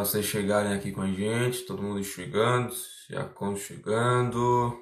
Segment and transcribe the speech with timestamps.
[0.00, 2.74] Vocês chegarem aqui com a gente, todo mundo chegando,
[3.10, 4.74] Jacon chegando.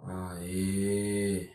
[0.00, 1.50] Aê.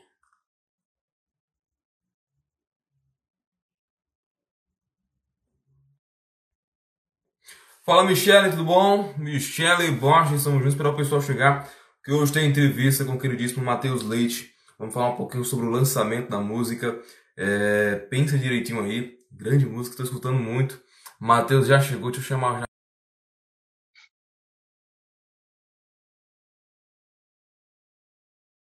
[7.84, 9.14] Fala Michele, tudo bom?
[9.18, 11.70] Michele Borges, estamos juntos para o pessoal chegar,
[12.04, 14.53] que hoje tem entrevista com o queridíssimo Matheus Leite.
[14.78, 17.02] Vamos falar um pouquinho sobre o lançamento da música.
[17.38, 20.82] É, pensa direitinho aí, grande música, estou escutando muito.
[21.20, 22.66] Matheus já chegou, deixa eu chamar já.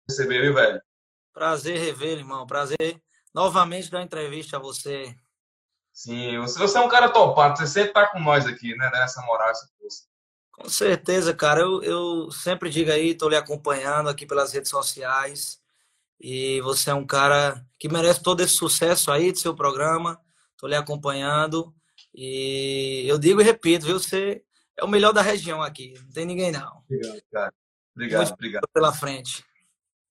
[0.09, 0.81] Receber, viu, velho?
[1.33, 2.47] Prazer rever, irmão.
[2.47, 3.00] Prazer
[3.34, 5.17] novamente dar entrevista a você.
[5.92, 8.91] Sim, você, você é um cara topado, você sempre tá com nós aqui, né?
[8.91, 10.05] Nessa moral, essa força.
[10.53, 11.61] Com certeza, cara.
[11.61, 15.61] Eu, eu sempre digo aí, tô lhe acompanhando aqui pelas redes sociais.
[16.20, 20.21] E você é um cara que merece todo esse sucesso aí do seu programa.
[20.56, 21.75] Tô lhe acompanhando.
[22.15, 23.98] E eu digo e repito, viu?
[23.98, 24.43] Você
[24.79, 25.95] é o melhor da região aqui.
[26.01, 26.83] Não tem ninguém, não.
[26.89, 27.55] Obrigado, cara.
[27.95, 28.69] Obrigado, Muito obrigado.
[28.73, 29.45] Pela frente.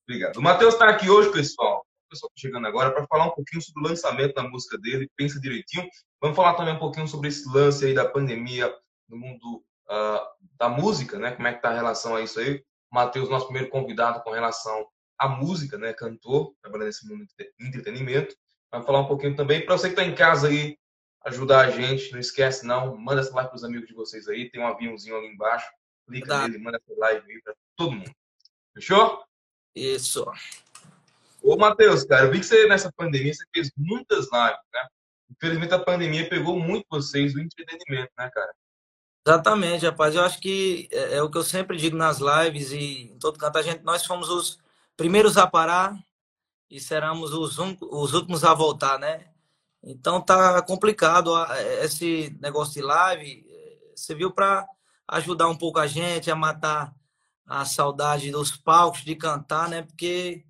[0.08, 0.38] Obrigado.
[0.38, 1.86] O Matheus está aqui hoje, pessoal.
[2.08, 5.10] O pessoal tá chegando agora para falar um pouquinho sobre o lançamento da música dele.
[5.16, 5.88] Pensa direitinho.
[6.22, 8.74] Vamos falar também um pouquinho sobre esse lance aí da pandemia
[9.10, 11.32] no mundo uh, da música, né?
[11.32, 12.64] Como é que tá a relação a isso aí?
[12.92, 14.88] Matheus, nosso primeiro convidado com relação
[15.18, 15.94] à música, né?
[15.94, 18.36] Cantor, trabalhando nesse mundo de entretenimento.
[18.72, 20.78] Vamos falar um pouquinho também para você que está em casa aí,
[21.26, 22.12] ajudar a gente.
[22.12, 22.98] Não esquece, não.
[22.98, 24.50] Manda essa live para os amigos de vocês aí.
[24.50, 25.68] Tem um aviãozinho ali embaixo.
[26.08, 26.48] Clica Tá.
[26.48, 28.12] nele, manda essa live aí para todo mundo.
[28.74, 29.24] Fechou?
[29.76, 30.26] Isso.
[31.42, 34.88] Ô, Matheus, cara, eu vi que você nessa pandemia você fez muitas lives, né?
[35.30, 38.54] Infelizmente a pandemia pegou muito vocês do entretenimento, né, cara?
[39.26, 40.16] Exatamente, rapaz.
[40.16, 43.38] Eu acho que é, é o que eu sempre digo nas lives e em todo
[43.38, 43.58] canto.
[43.58, 44.60] A gente, nós fomos os
[44.98, 45.98] primeiros a parar
[46.70, 49.28] e seremos os, un- os últimos a voltar, né?
[49.84, 53.46] Então tá complicado a- esse negócio de live.
[53.50, 54.68] eh, Você viu para
[55.10, 56.96] ajudar um pouco a gente a matar
[57.48, 59.84] a saudade dos palcos, de cantar, né?
[59.84, 60.46] Porque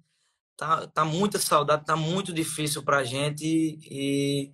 [0.57, 4.51] tá, tá muita saudade, tá muito difícil pra gente e,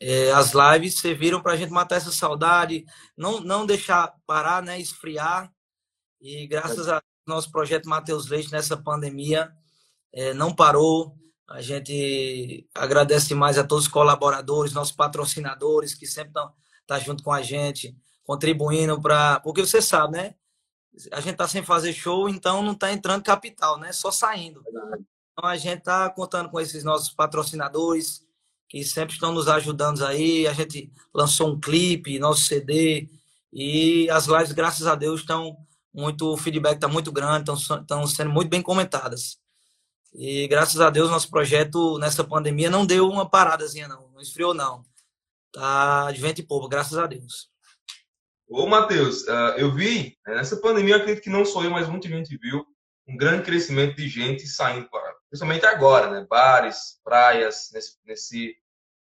[0.00, 2.84] é, as lives serviram para a gente matar essa saudade,
[3.16, 5.52] não, não deixar parar, né, esfriar.
[6.20, 9.50] E graças a nosso projeto Mateus Leite nessa pandemia
[10.12, 11.16] é, não parou.
[11.48, 16.52] A gente agradece mais a todos os colaboradores, nossos patrocinadores que sempre estão
[16.86, 20.34] tá junto com a gente, contribuindo para, porque você sabe, né?
[21.12, 23.92] A gente tá sem fazer show, então não tá entrando capital, né?
[23.92, 24.62] Só saindo.
[25.32, 28.22] Então a gente tá contando com esses nossos patrocinadores
[28.68, 30.46] que sempre estão nos ajudando aí.
[30.46, 33.08] A gente lançou um clipe, nosso CD
[33.52, 35.56] e as lives, graças a Deus, estão
[35.92, 39.38] muito, o feedback está muito grande, estão, sendo muito bem comentadas.
[40.12, 44.54] E graças a Deus nosso projeto nessa pandemia não deu uma paradazinha não, não esfriou
[44.54, 44.82] não.
[45.52, 47.50] Tá de vento e pouco, graças a Deus.
[48.48, 52.08] Ô, Matheus, ah, eu vi, né, nessa pandemia, acredito que não sou eu, mas muita
[52.08, 52.66] gente viu
[53.06, 54.88] um grande crescimento de gente saindo,
[55.28, 56.26] principalmente agora, né?
[56.28, 58.56] Bares, praias, nesse, nesse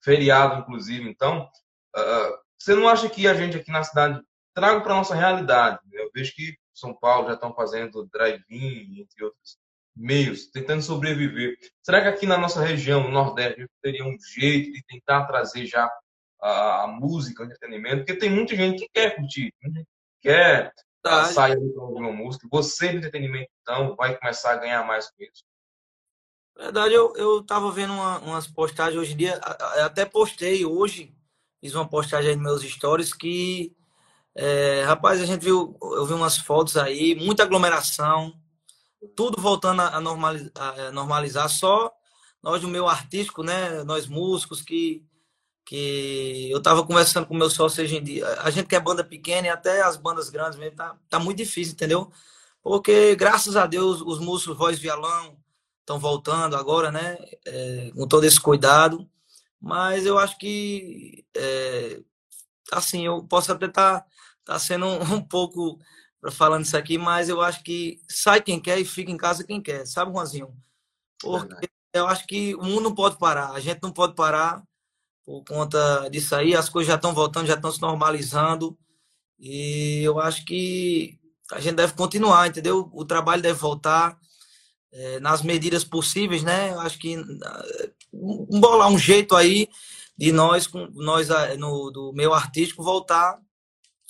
[0.00, 1.08] feriado, inclusive.
[1.08, 1.48] Então,
[1.94, 4.22] ah, você não acha que a gente aqui na cidade
[4.54, 5.80] traga para nossa realidade?
[5.90, 6.00] né?
[6.00, 9.58] Eu vejo que São Paulo já estão fazendo drive-in, entre outros
[9.94, 11.56] meios, tentando sobreviver.
[11.82, 15.90] Será que aqui na nossa região, no Nordeste, teria um jeito de tentar trazer já
[16.40, 17.98] a, música, o entretenimento?
[17.98, 19.84] Porque tem muita gente que quer curtir, que
[20.22, 22.46] quer Tá, sair ouvir uma música.
[22.50, 25.42] Você, de entretenimento, então, vai começar a ganhar mais com isso.
[26.56, 29.36] Na verdade, eu, eu tava vendo uma- umas postagens hoje em dia,
[29.84, 31.12] até postei hoje,
[31.60, 33.74] fiz uma postagem nos meus stories que,
[34.34, 38.34] é, rapaz, a gente viu, eu vi umas fotos aí, muita aglomeração,
[39.16, 41.92] tudo voltando a, a normali- a normalizar, só
[42.42, 45.04] nós do meio artístico, né, nós músicos que,
[45.66, 48.80] que eu tava conversando com o meu sócio hoje em dia, a gente que é
[48.80, 52.10] banda pequena e até as bandas grandes mesmo, tá, tá muito difícil, entendeu?
[52.62, 55.36] Porque, graças a Deus, os músicos voz violão,
[55.80, 57.18] estão voltando agora, né?
[57.44, 59.08] É, com todo esse cuidado.
[59.60, 62.00] Mas eu acho que, é,
[62.78, 64.04] assim, eu posso até estar
[64.44, 65.78] tá, sendo um, um pouco
[66.32, 69.60] falando isso aqui, mas eu acho que sai quem quer e fica em casa quem
[69.60, 70.54] quer, sabe, Juanzinho?
[71.20, 74.62] Porque eu acho que o mundo não pode parar, a gente não pode parar
[75.24, 78.76] por conta disso aí, as coisas já estão voltando, já estão se normalizando,
[79.38, 81.18] e eu acho que
[81.52, 82.88] a gente deve continuar, entendeu?
[82.92, 84.16] O trabalho deve voltar
[84.92, 86.70] é, nas medidas possíveis, né?
[86.70, 87.16] Eu acho que
[88.12, 89.68] um bolar um jeito aí
[90.16, 91.28] de nós, com nós
[91.58, 93.40] no, do meu artístico, voltar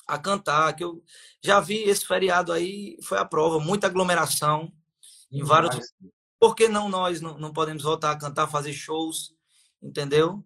[0.06, 0.74] a cantar.
[0.74, 1.02] Que eu
[1.40, 4.72] já vi esse feriado aí, foi a prova, muita aglomeração
[5.30, 5.92] em vários.
[6.38, 9.32] Por que não nós não, não podemos voltar a cantar, fazer shows,
[9.82, 10.44] entendeu?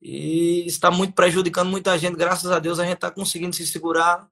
[0.00, 2.16] E está muito prejudicando muita gente.
[2.16, 4.28] Graças a Deus a gente está conseguindo se segurar.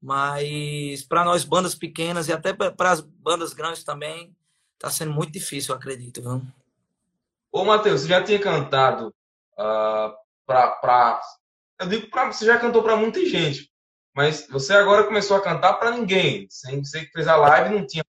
[0.00, 4.34] Mas para nós, bandas pequenas e até para as bandas grandes também,
[4.74, 6.22] está sendo muito difícil, eu acredito.
[6.22, 6.42] Viu?
[7.50, 9.12] Ô, Matheus, você já tinha cantado
[9.58, 10.16] uh, ah,
[10.46, 11.20] para.
[11.80, 12.32] Eu digo para.
[12.32, 13.70] Você já cantou para muita gente,
[14.14, 16.46] mas você agora começou a cantar para ninguém.
[16.50, 18.04] Você fez a live não tinha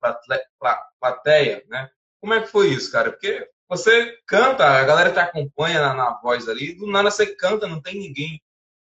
[1.01, 1.89] plateia, né?
[2.21, 3.11] Como é que foi isso, cara?
[3.11, 7.67] Porque você canta, a galera te acompanha na, na voz ali, do nada você canta,
[7.67, 8.41] não tem ninguém,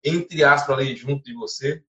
[0.03, 1.83] entre aspas, ali junto de você.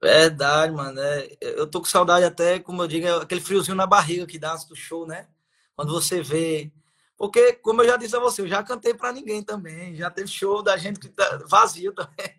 [0.00, 1.00] Verdade, mano.
[1.00, 4.38] É, eu tô com saudade até, como eu digo, é aquele friozinho na barriga que
[4.38, 5.28] dá do show, né?
[5.74, 6.70] Quando você vê.
[7.18, 9.96] Porque, como eu já disse a você, eu já cantei para ninguém também.
[9.96, 12.32] Já teve show da gente que tá vazio também.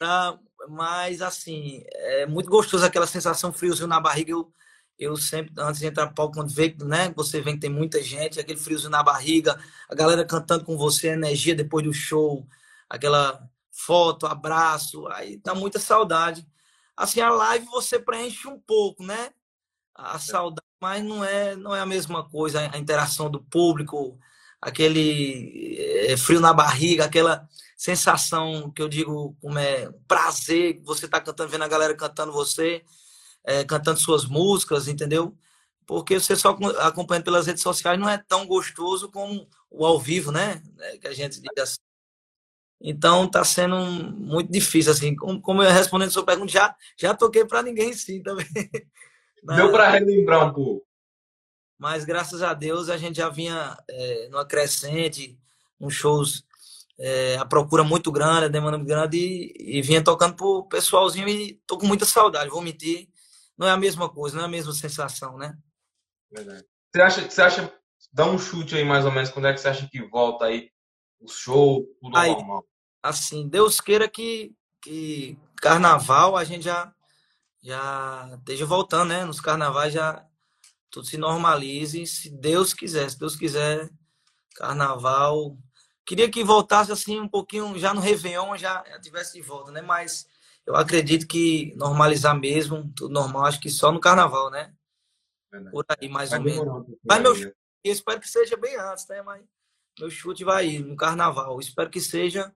[0.00, 4.32] ah, mas, assim, é muito gostoso aquela sensação friozinho na barriga.
[4.32, 4.50] Eu,
[4.98, 8.02] eu sempre, antes de entrar no palco, quando vê, né, você vê que tem muita
[8.02, 9.60] gente, aquele friozinho na barriga,
[9.90, 12.48] a galera cantando com você, energia depois do show,
[12.88, 16.46] aquela foto, abraço, aí dá muita saudade.
[16.96, 19.30] Assim, a live você preenche um pouco, né?
[19.94, 20.18] A é.
[20.18, 24.18] saudade, mas não é, não é a mesma coisa, a interação do público,
[24.60, 25.76] aquele
[26.08, 31.50] é, frio na barriga, aquela sensação que eu digo como é prazer, você tá cantando,
[31.50, 32.82] vendo a galera cantando você,
[33.44, 35.36] é, cantando suas músicas, entendeu?
[35.86, 40.32] Porque você só acompanhando pelas redes sociais não é tão gostoso como o ao vivo,
[40.32, 40.62] né?
[40.80, 41.78] É, que a gente diz assim.
[42.80, 45.14] Então está sendo muito difícil, assim.
[45.16, 48.46] Como, como eu respondendo a sua pergunta, já, já toquei para ninguém sim também.
[49.44, 50.86] Deu para relembrar um pouco.
[51.78, 55.38] Mas graças a Deus a gente já vinha é, numa crescente,
[55.78, 56.44] uns shows,
[56.98, 61.28] é, a procura muito grande, a demanda muito grande, e, e vinha tocando pro pessoalzinho
[61.28, 63.08] e tô com muita saudade, vou mentir.
[63.56, 65.56] Não é a mesma coisa, não é a mesma sensação, né?
[66.30, 66.64] Verdade.
[66.92, 67.72] Você acha, você acha,
[68.12, 70.70] dá um chute aí mais ou menos, quando é que você acha que volta aí
[71.20, 72.64] o show, tudo aí, normal?
[73.02, 76.93] Assim, Deus queira que, que carnaval a gente já,
[77.64, 79.24] já esteja voltando, né?
[79.24, 80.22] Nos carnavais já
[80.90, 83.90] tudo se normalize, se Deus quiser, se Deus quiser,
[84.54, 85.56] carnaval.
[86.04, 89.80] Queria que voltasse assim um pouquinho, já no Réveillon já, já tivesse de volta, né?
[89.80, 90.28] Mas
[90.66, 94.74] eu acredito que normalizar mesmo, tudo normal, acho que só no carnaval, né?
[95.72, 96.86] Por aí, mais ou menos.
[97.02, 99.22] Mas meu eu espero que seja bem antes, né?
[99.22, 99.42] Mas
[99.98, 101.58] meu chute vai ir no carnaval.
[101.60, 102.54] Espero que seja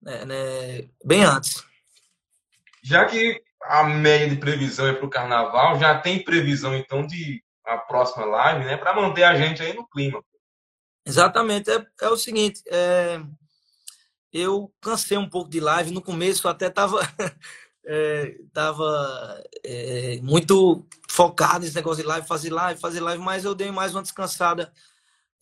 [0.00, 1.64] né, né, bem antes.
[2.82, 7.42] Já que a média de previsão é para o carnaval, já tem previsão então de
[7.64, 8.76] a próxima live, né?
[8.76, 10.22] Para manter a gente aí no clima.
[11.06, 11.70] Exatamente.
[11.70, 13.20] É, é o seguinte, é,
[14.32, 15.92] eu cansei um pouco de live.
[15.92, 17.00] No começo até estava
[17.84, 23.54] é, tava, é, muito focado nesse negócio de live, fazer live, fazer live, mas eu
[23.54, 24.72] dei mais uma descansada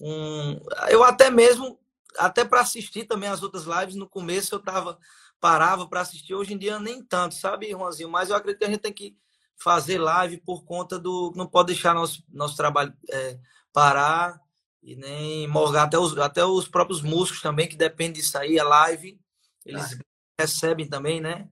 [0.01, 1.79] um, eu até mesmo,
[2.17, 4.99] até para assistir também as outras lives, no começo eu tava,
[5.41, 8.09] parava para assistir, hoje em dia nem tanto, sabe, Juanzinho?
[8.09, 9.17] Mas eu acredito que a gente tem que
[9.57, 11.33] fazer live por conta do.
[11.37, 13.39] Não pode deixar nosso, nosso trabalho é,
[13.73, 14.41] parar
[14.83, 18.65] e nem morgar até os, até os próprios músicos também, que dependem disso aí, a
[18.65, 19.21] live,
[19.65, 19.99] eles ah.
[20.41, 21.49] recebem também, né?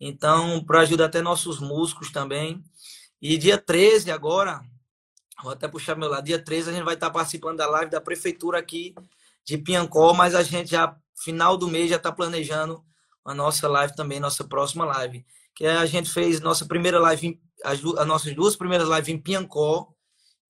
[0.00, 2.62] Então, para ajudar até nossos músicos também.
[3.20, 4.60] E dia 13 agora,
[5.44, 6.24] Vou até puxar meu lado.
[6.24, 8.94] Dia 13 a gente vai estar participando da live da prefeitura aqui
[9.44, 12.82] de Piancó, mas a gente já, final do mês, já está planejando
[13.24, 15.24] a nossa live também, nossa próxima live.
[15.54, 19.88] Que a gente fez nossa primeira live, as, as nossas duas primeiras lives em Piancó.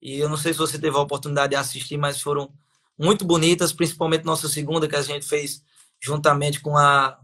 [0.03, 2.53] E eu não sei se você teve a oportunidade de assistir, mas foram
[2.99, 5.63] muito bonitas, principalmente nossa segunda, que a gente fez
[6.01, 7.19] juntamente com a,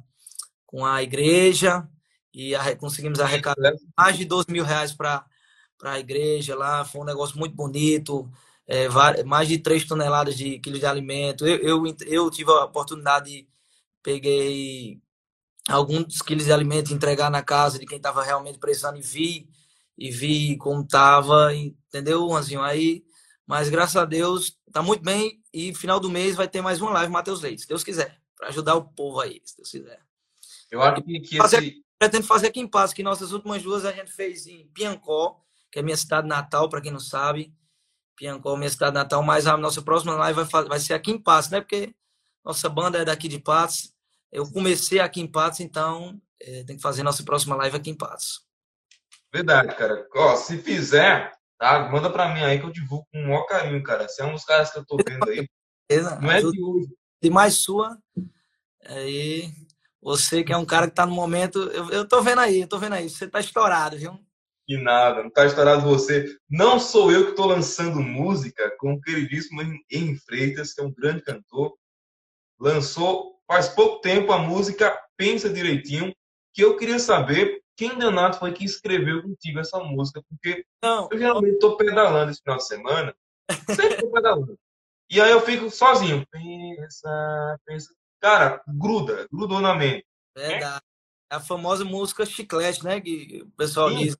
[0.66, 1.88] com a igreja.
[2.32, 5.26] E a, conseguimos arrecadar mais de 12 mil reais para
[5.82, 8.30] a igreja lá, foi um negócio muito bonito,
[8.66, 8.88] é,
[9.24, 11.46] mais de 3 toneladas de quilos de alimento.
[11.46, 13.48] Eu, eu, eu tive a oportunidade de
[14.02, 15.00] peguei
[15.68, 19.48] alguns quilos de alimento entregar na casa de quem estava realmente precisando e vi
[19.96, 22.62] e vi como estava, entendeu, Anzinho?
[22.62, 23.04] Aí,
[23.46, 26.90] mas graças a Deus tá muito bem e final do mês vai ter mais uma
[26.92, 30.00] live Matheus Leite, se Deus quiser, para ajudar o povo aí, se Deus quiser.
[30.70, 31.84] Eu acho que, que esse...
[31.98, 35.40] pretendo fazer aqui em Paz, que nossas últimas duas a gente fez em Piancó,
[35.70, 37.52] que é minha cidade natal, para quem não sabe.
[38.16, 41.50] Piancó, minha cidade natal, mas a nossa próxima live vai, vai ser aqui em Patos,
[41.50, 41.60] né?
[41.60, 41.94] Porque
[42.44, 43.94] nossa banda é daqui de Patos.
[44.32, 47.96] Eu comecei aqui em Patos, então é, tem que fazer nossa próxima live aqui em
[47.96, 48.44] Patos.
[49.32, 50.06] Verdade, cara.
[50.14, 51.88] Ó, se fizer, tá?
[51.90, 54.08] Manda para mim aí que eu divulgo com o maior carinho, cara.
[54.08, 55.48] Você é um dos caras que eu tô vendo aí.
[56.20, 56.88] Não é de hoje.
[57.22, 57.98] demais sua.
[58.84, 59.52] Aí,
[60.00, 61.58] você que é um cara que tá no momento.
[61.58, 63.08] Eu, eu tô vendo aí, eu tô vendo aí.
[63.08, 64.18] Você tá estourado, viu?
[64.66, 66.24] Que nada, não tá estourado você.
[66.48, 70.94] Não sou eu que tô lançando música com o queridíssimo Henry Freitas, que é um
[70.94, 71.76] grande cantor.
[72.58, 76.14] Lançou faz pouco tempo a música Pensa Direitinho,
[76.54, 81.08] que eu queria saber quem danado foi que escreveu contigo essa música, porque não.
[81.10, 83.16] eu geralmente tô pedalando esse final de semana,
[83.74, 84.56] sempre tô pedalando.
[85.10, 86.24] E aí eu fico sozinho.
[86.30, 87.92] Pensa, pensa.
[88.20, 90.06] Cara, gruda, grudou na mente.
[90.36, 90.80] Verdade.
[91.32, 93.00] É a famosa música chiclete, né?
[93.00, 93.96] Que o pessoal Sim.
[93.96, 94.16] diz.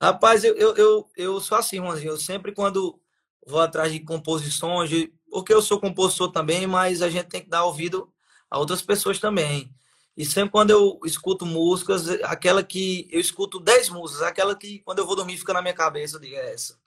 [0.00, 2.12] Rapaz, eu, eu, eu, eu sou assim, Juanzinho.
[2.12, 2.98] Eu sempre, quando
[3.46, 5.12] vou atrás de composições, de...
[5.30, 8.10] porque eu sou compositor também, mas a gente tem que dar ouvido
[8.52, 9.74] a outras pessoas também.
[10.14, 14.98] E sempre quando eu escuto músicas, aquela que eu escuto 10 músicas, aquela que quando
[14.98, 16.78] eu vou dormir fica na minha cabeça, eu digo, é essa.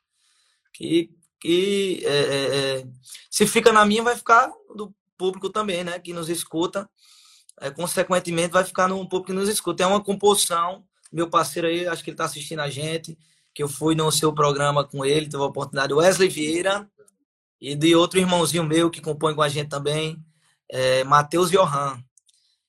[0.71, 2.87] Que que é, é, é,
[3.29, 5.99] se fica na minha, vai ficar do público também, né?
[5.99, 6.89] Que nos escuta.
[7.59, 9.83] É, consequentemente, vai ficar no público que nos escuta.
[9.83, 10.83] É uma composição.
[11.11, 13.17] Meu parceiro aí, acho que ele está assistindo a gente,
[13.53, 16.89] que eu fui no seu programa com ele, teve a oportunidade, Wesley Vieira,
[17.59, 20.23] e de outro irmãozinho meu que compõe com a gente também,
[20.69, 22.01] é, Matheus Johan.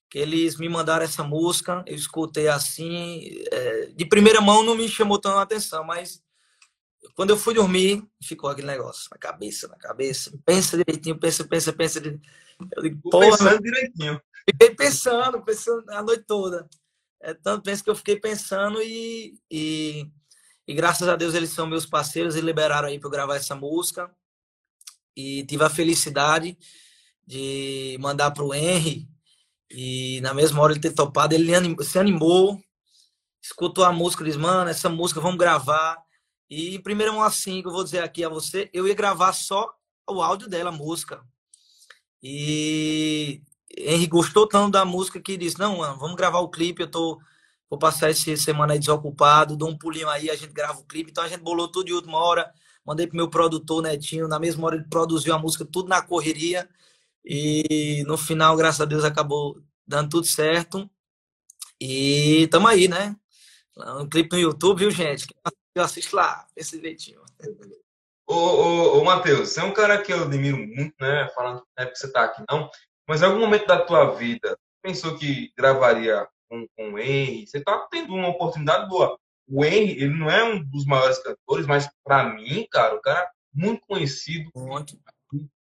[0.08, 4.88] Que eles me mandaram essa música, eu escutei assim, é, de primeira mão não me
[4.88, 6.22] chamou tão a atenção, mas
[7.14, 10.32] quando eu fui dormir, ficou aquele negócio na cabeça, na cabeça.
[10.44, 11.98] Pensa direitinho, pensa, pensa, pensa.
[11.98, 14.20] Eu digo, Porra, pensando direitinho.
[14.48, 16.68] Fiquei pensando, pensando a noite toda.
[17.20, 20.08] É tanto penso que eu fiquei pensando e, e,
[20.68, 23.54] e graças a Deus eles são meus parceiros e liberaram aí para eu gravar essa
[23.54, 24.10] música.
[25.16, 26.56] E tive a felicidade
[27.26, 29.08] de mandar para o Henry
[29.70, 31.52] e na mesma hora ele ter topado, ele
[31.82, 32.60] se animou,
[33.42, 35.96] escutou a música, disse, mano, essa música vamos gravar.
[36.48, 39.32] E em primeira mão assim, que eu vou dizer aqui a você, eu ia gravar
[39.32, 39.68] só
[40.08, 41.20] o áudio dela, a música.
[42.22, 43.42] E
[43.76, 46.82] Henry gostou tanto da música que disse: Não, mano, vamos gravar o clipe.
[46.82, 47.18] Eu tô,
[47.68, 51.10] vou passar essa semana aí desocupado, dou um pulinho aí, a gente grava o clipe.
[51.10, 52.50] Então a gente bolou tudo de última hora.
[52.84, 54.28] Mandei pro meu produtor Netinho.
[54.28, 56.68] Na mesma hora ele produziu a música, tudo na correria.
[57.26, 60.88] E no final, graças a Deus, acabou dando tudo certo.
[61.80, 63.16] E tamo aí, né?
[63.76, 65.26] Um clipe no YouTube, viu, gente?
[65.74, 67.20] Eu assisto lá, esse jeitinho.
[68.26, 71.28] Ô, ô, ô Matheus, você é um cara que eu admiro muito, né?
[71.34, 72.70] Falando não é porque você tá aqui, não.
[73.08, 77.46] Mas em algum momento da tua vida, pensou que gravaria com, com o Henry?
[77.46, 79.18] Você tá tendo uma oportunidade boa.
[79.48, 83.30] O Henry, ele não é um dos maiores cantores, mas para mim, cara, o cara
[83.52, 84.98] muito conhecido muito.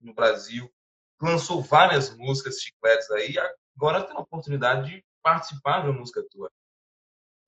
[0.00, 0.70] no Brasil.
[1.22, 3.34] Lançou várias músicas chicletes aí.
[3.76, 6.50] Agora tem a oportunidade de participar de uma música tua.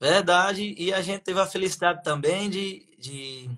[0.01, 3.51] Verdade, e a gente teve a felicidade também de, de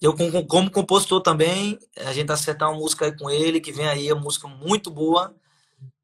[0.00, 4.22] eu como compositor também, a gente acertar uma música com ele, que vem aí, uma
[4.22, 5.34] música muito boa,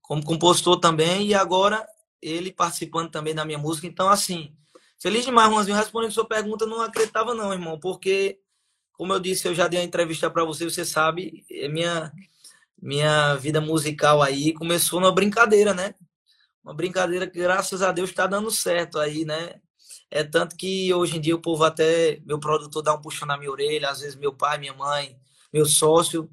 [0.03, 1.87] como compositor também, e agora
[2.21, 3.87] ele participando também da minha música.
[3.87, 4.55] Então, assim,
[4.99, 8.39] feliz demais, Juanzinho, respondendo a sua pergunta, não acreditava não, irmão, porque,
[8.93, 12.13] como eu disse, eu já dei uma entrevista para você, você sabe, é minha,
[12.81, 15.95] minha vida musical aí começou numa brincadeira, né?
[16.67, 19.55] uma brincadeira que, graças a Deus, está dando certo aí, né?
[20.11, 23.39] É tanto que hoje em dia o povo até, meu produtor dá um puxão na
[23.39, 25.17] minha orelha, às vezes meu pai, minha mãe,
[25.53, 26.29] meu sócio,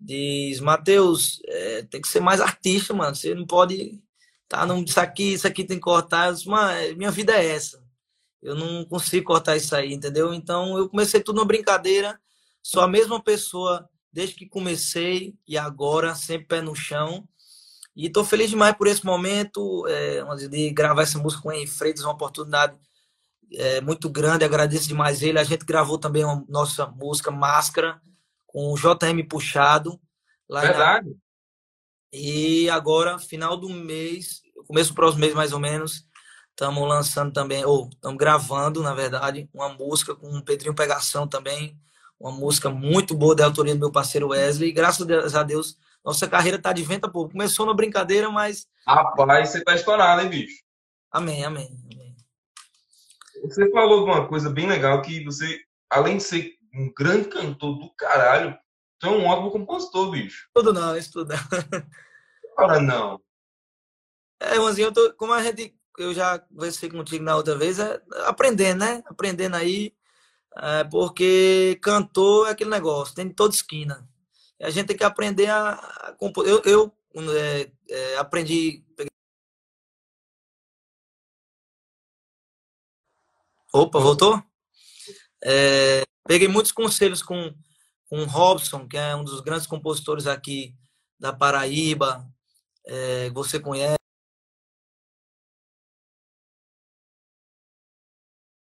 [0.00, 3.14] diz, Matheus, é, tem que ser mais artista, mano.
[3.14, 4.02] Você não pode
[4.48, 6.32] tá num, isso aqui, isso aqui tem que cortar.
[6.32, 6.48] Disse,
[6.96, 7.82] minha vida é essa.
[8.42, 10.32] Eu não consigo cortar isso aí, entendeu?
[10.32, 12.18] Então eu comecei tudo numa brincadeira,
[12.62, 17.22] sou a mesma pessoa desde que comecei e agora, sempre pé no chão.
[17.94, 21.68] E estou feliz demais por esse momento, é, de gravar essa música com o Henry
[21.68, 22.76] Freitas, uma oportunidade
[23.52, 25.38] é, muito grande, agradeço demais ele.
[25.38, 28.02] A gente gravou também a nossa música Máscara,
[28.44, 30.00] com o JM Puxado.
[30.48, 31.10] Lá Verdade.
[31.10, 31.14] Na...
[32.12, 36.04] E agora, final do mês, começo do próximo mês mais ou menos,
[36.50, 41.78] estamos lançando também, ou estamos gravando, na verdade, uma música com o Pedrinho Pegação também,
[42.18, 44.70] uma música muito boa da autoria do meu parceiro Wesley.
[44.70, 47.32] E graças a Deus, nossa carreira tá de venta pouco.
[47.32, 48.66] Começou na brincadeira, mas.
[48.86, 50.62] Rapaz, você tá estourado, hein, bicho?
[51.10, 52.16] Amém, amém, amém.
[53.42, 57.78] Você falou de uma coisa bem legal que você, além de ser um grande cantor
[57.78, 58.58] do caralho,
[59.00, 60.48] você é um ótimo compositor, bicho.
[60.52, 61.82] Tudo não, isso tudo não.
[62.58, 63.20] Ora, não.
[64.40, 68.00] É, irmãozinho, eu tô, como a gente, eu já conversei contigo na outra vez, é
[68.26, 69.02] aprendendo, né?
[69.06, 69.94] Aprendendo aí,
[70.56, 74.08] é, porque cantor é aquele negócio, tem de toda esquina
[74.60, 76.46] a gente tem que aprender a, a compor.
[76.46, 76.92] Eu, eu
[77.36, 78.84] é, é, aprendi.
[83.72, 84.42] Opa, voltou?
[85.44, 87.54] É, peguei muitos conselhos com,
[88.08, 90.74] com Robson, que é um dos grandes compositores aqui
[91.18, 92.28] da Paraíba,
[92.86, 93.98] é, você conhece.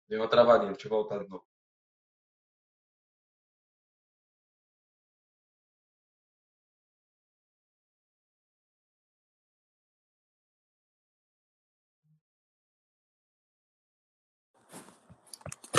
[0.10, 1.46] Deu uma travadinha, deixa eu voltar de novo.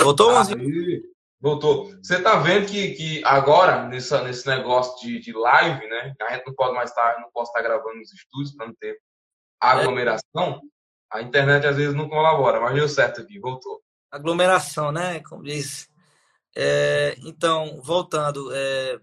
[0.01, 1.03] Voltou, Aí,
[1.39, 1.91] voltou.
[2.01, 6.13] Você tá vendo que, que agora, nessa, nesse negócio de, de live, né?
[6.21, 8.97] A gente não pode mais estar, não posso estar gravando nos estúdios para não ter
[9.59, 10.61] aglomeração.
[11.11, 13.81] A internet às vezes não colabora, mas deu certo aqui, voltou.
[14.11, 15.19] Aglomeração, né?
[15.21, 15.89] Como diz.
[16.55, 18.99] É, então, voltando, é,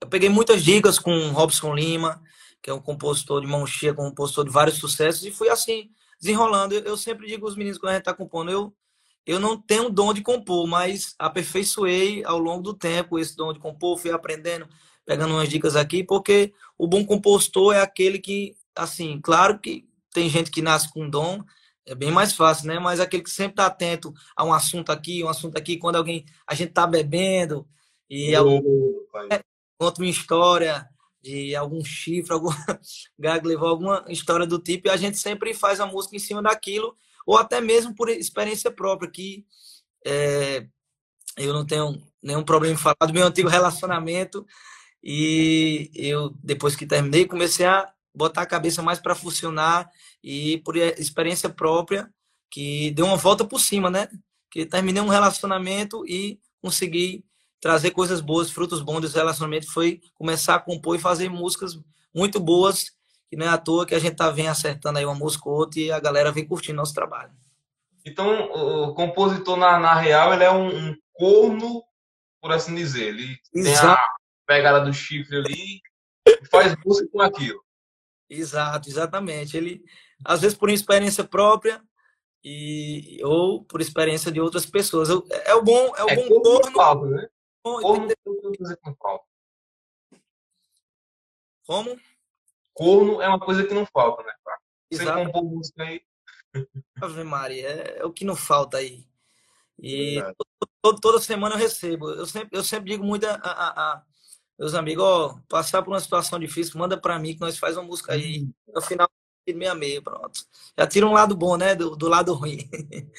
[0.00, 2.20] eu peguei muitas dicas com Robson Lima,
[2.62, 6.74] que é um compositor de mão cheia, compositor de vários sucessos, e fui assim, desenrolando.
[6.74, 8.74] Eu, eu sempre digo aos meninos quando a gente está compondo, eu
[9.28, 13.60] eu não tenho dom de compor, mas aperfeiçoei ao longo do tempo esse dom de
[13.60, 14.66] compor, fui aprendendo,
[15.04, 20.30] pegando umas dicas aqui, porque o bom compositor é aquele que, assim, claro que tem
[20.30, 21.44] gente que nasce com dom,
[21.84, 22.78] é bem mais fácil, né?
[22.78, 26.24] Mas aquele que sempre está atento a um assunto aqui, um assunto aqui, quando alguém,
[26.46, 27.68] a gente está bebendo
[28.08, 28.94] e oh, algum,
[29.30, 29.42] é,
[29.78, 30.88] conta uma história
[31.20, 32.48] de algum chifre, algum
[33.18, 36.40] gago levou alguma história do tipo, e a gente sempre faz a música em cima
[36.40, 36.96] daquilo
[37.28, 39.44] ou até mesmo por experiência própria, que
[40.02, 40.66] é,
[41.36, 44.46] eu não tenho nenhum problema em falar do meu antigo relacionamento
[45.04, 49.90] e eu, depois que terminei, comecei a botar a cabeça mais para funcionar
[50.24, 52.10] e por experiência própria,
[52.50, 54.08] que deu uma volta por cima, né?
[54.50, 57.26] Que terminei um relacionamento e consegui
[57.60, 61.78] trazer coisas boas, frutos bons desse relacionamento foi começar a compor e fazer músicas
[62.14, 62.97] muito boas
[63.28, 65.56] que não é à toa que a gente tá vem acertando aí uma música ou
[65.56, 67.32] outra e a galera vem curtindo nosso trabalho.
[68.04, 71.82] Então, o compositor, na, na real, ele é um, um corno,
[72.40, 73.08] por assim dizer.
[73.08, 73.86] Ele Exato.
[73.86, 74.14] tem a
[74.46, 75.80] pegada do chifre ali
[76.26, 77.62] e faz música com aquilo.
[78.30, 79.56] Exato, exatamente.
[79.56, 79.82] Ele,
[80.24, 81.82] às vezes, por experiência própria
[82.42, 85.10] e ou por experiência de outras pessoas.
[85.44, 86.72] É o bom, é o é bom corno.
[86.72, 87.28] Falta, né?
[87.62, 88.08] Corno.
[91.66, 92.00] Como?
[92.78, 94.32] Corno é uma coisa que não falta, né?
[94.90, 96.00] Você compor música aí.
[97.02, 99.04] Ave Maria, é, é, o que não falta aí.
[99.80, 100.22] E
[100.80, 102.08] todo, toda semana eu recebo.
[102.10, 104.02] Eu sempre, eu sempre digo muito a, a, a
[104.56, 107.84] meus amigos, ó, passar por uma situação difícil, manda para mim que nós faz uma
[107.84, 108.42] música aí.
[108.42, 108.52] Uhum.
[108.74, 109.10] No final,
[109.54, 110.40] meia meia, pronto.
[110.78, 111.74] Já tira um lado bom, né?
[111.74, 112.68] Do, do lado ruim.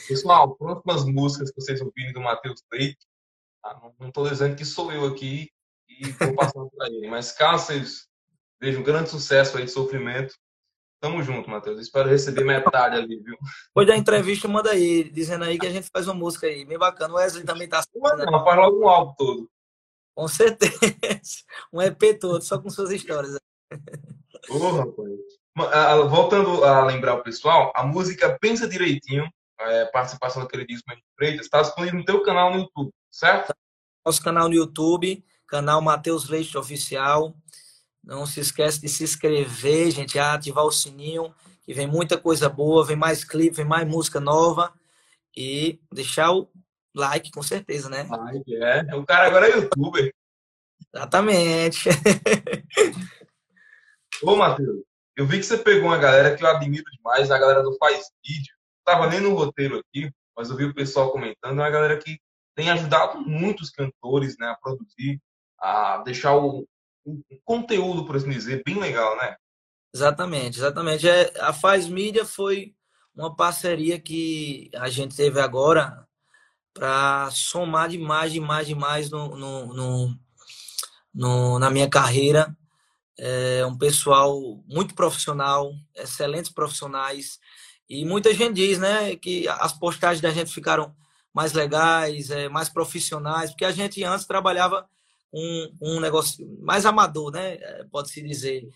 [0.07, 3.05] Pessoal, próximas músicas que vocês ouvirem do Matheus Leite,
[3.61, 3.77] tá?
[3.81, 5.49] não, não tô dizendo que sou eu aqui
[5.87, 8.08] e vou passando para ele, mas caso vocês
[8.61, 10.35] Vejo um grande sucesso aí de sofrimento.
[11.01, 11.79] Tamo junto, Matheus.
[11.79, 13.37] Espero receber metade ali, viu?
[13.67, 16.65] Depois da entrevista, manda aí, dizendo aí que a gente faz uma música aí.
[16.65, 17.13] Bem bacana.
[17.13, 17.81] O Wesley também tá.
[17.95, 19.49] Não, não, faz logo um álbum todo.
[20.13, 20.73] Com certeza.
[21.71, 23.35] Um EP todo, só com suas histórias.
[24.49, 26.09] Ô, oh.
[26.09, 31.45] Voltando a lembrar o pessoal, a música Pensa Direitinho, é, participação do queridíssimo Henrique Freitas,
[31.45, 33.53] está disponível no teu canal no YouTube, certo?
[34.05, 37.35] Nosso canal no YouTube, canal Matheus Leite Oficial.
[38.03, 41.33] Não se esquece de se inscrever, gente, ativar o sininho,
[41.63, 44.73] que vem muita coisa boa, vem mais clipe, vem mais música nova
[45.35, 46.49] e deixar o
[46.95, 48.07] like, com certeza, né?
[48.09, 48.95] Like, é.
[48.95, 50.13] O cara agora é youtuber.
[50.93, 51.89] Exatamente.
[54.23, 54.83] Ô, Matheus,
[55.15, 58.09] eu vi que você pegou uma galera que eu admiro demais, a galera do Faz
[58.25, 58.53] Vídeo.
[58.83, 62.19] Tava nem no roteiro aqui, mas eu vi o pessoal comentando, é uma galera que
[62.55, 65.21] tem ajudado muitos cantores né, a produzir,
[65.59, 66.67] a deixar o,
[67.05, 69.35] um conteúdo, por assim dizer, bem legal, né?
[69.93, 71.07] Exatamente, exatamente.
[71.07, 72.73] É, a Faz Mídia foi
[73.15, 76.07] uma parceria que a gente teve agora
[76.73, 80.19] para somar demais, demais, demais no, no, no,
[81.13, 82.55] no, na minha carreira.
[83.17, 87.39] É um pessoal muito profissional, excelentes profissionais.
[87.89, 90.95] E muita gente diz né, que as postagens da gente ficaram
[91.33, 94.87] mais legais, é, mais profissionais, porque a gente antes trabalhava
[95.33, 97.55] um, um negócio mais amador, né?
[97.55, 98.67] É, pode-se dizer.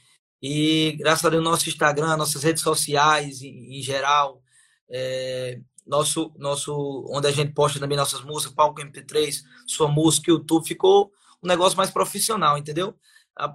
[0.41, 4.41] E graças a Deus, nosso Instagram, nossas redes sociais em, em geral,
[4.89, 10.67] é, nosso, nosso, onde a gente posta também nossas músicas, palco MP3, sua música, YouTube,
[10.67, 11.11] ficou
[11.41, 12.95] um negócio mais profissional, entendeu?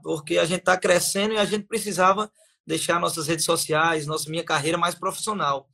[0.02, 2.30] Porque a gente está crescendo e a gente precisava
[2.66, 5.68] deixar nossas redes sociais, nossa minha carreira mais profissional.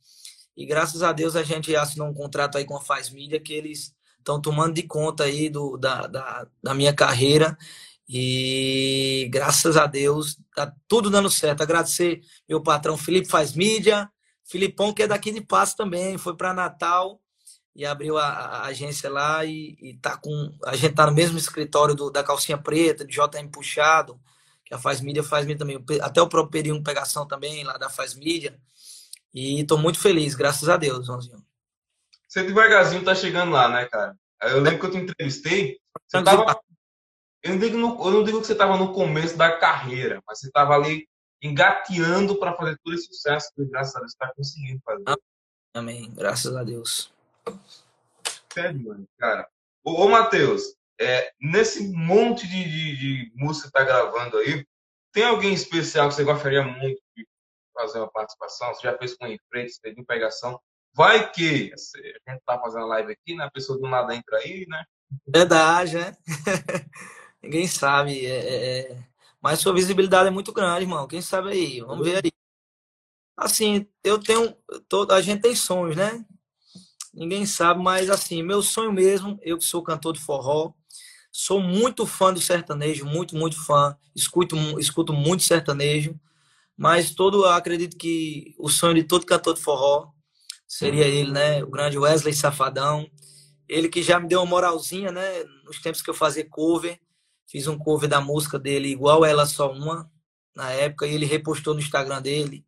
[0.55, 3.53] E graças a Deus a gente assinou um contrato aí com a Faz Mídia que
[3.53, 3.94] eles
[4.25, 7.55] estão tomando de conta aí do, da, da, da, minha carreira
[8.09, 11.61] e graças a Deus tá tudo dando certo.
[11.61, 14.09] Agradecer meu patrão Felipe Faz Mídia,
[14.43, 17.21] Filipão que é daqui de Passo também, foi para Natal
[17.75, 21.37] e abriu a, a, agência lá e, e tá com a gente tá no mesmo
[21.37, 24.19] escritório do, da calcinha preta, de JM Puxado,
[24.63, 27.89] que a Faz Mídia faz mídia também, até o próprio Perigo Pegação também, lá da
[27.89, 28.57] Faz Mídia.
[29.33, 31.44] E estou muito feliz, graças a Deus, Joãozinho.
[32.35, 34.13] Você devagarzinho tá chegando lá, né, cara?
[34.41, 35.79] Eu lembro que eu te entrevistei.
[36.05, 36.59] Você tava,
[37.41, 40.41] eu, não digo no, eu não digo que você estava no começo da carreira, mas
[40.41, 41.07] você estava ali
[41.41, 45.17] engateando para fazer todo esse sucesso que, graças a Deus, está conseguindo fazer.
[45.73, 47.09] Amém, graças a Deus.
[48.51, 49.47] Sério, mano, cara.
[49.81, 54.67] Ô, ô Matheus, é, nesse monte de, de, de música que tá gravando aí,
[55.13, 57.25] tem alguém especial que você gostaria muito de
[57.73, 58.73] fazer uma participação?
[58.73, 60.59] Você já fez com enfrente, fez com pegação?
[60.95, 61.73] Vai que
[62.25, 63.43] a gente tá fazendo live aqui, né?
[63.43, 64.81] A pessoa do nada entra aí, né?
[65.27, 66.15] Verdade, né?
[67.43, 68.25] Ninguém sabe.
[68.25, 69.03] É, é, é...
[69.41, 71.05] Mas sua visibilidade é muito grande, irmão.
[71.05, 71.81] Quem sabe aí?
[71.81, 72.31] Vamos ver aí.
[73.35, 74.55] Assim, eu tenho.
[74.87, 76.25] Todo, a gente tem sonhos, né?
[77.13, 80.73] Ninguém sabe, mas assim, meu sonho mesmo, eu que sou cantor de forró,
[81.31, 83.97] sou muito fã do sertanejo, muito, muito fã.
[84.15, 86.19] Escuto, escuto muito sertanejo,
[86.75, 90.14] mas todo, acredito que o sonho de todo cantor de forró
[90.67, 91.63] seria ele, né?
[91.63, 93.09] O grande Wesley Safadão.
[93.67, 95.43] Ele que já me deu uma moralzinha, né?
[95.63, 96.99] Nos tempos que eu fazia cover.
[97.47, 100.09] Fiz um cover da música dele, igual ela só uma,
[100.55, 102.65] na época, e ele repostou no Instagram dele.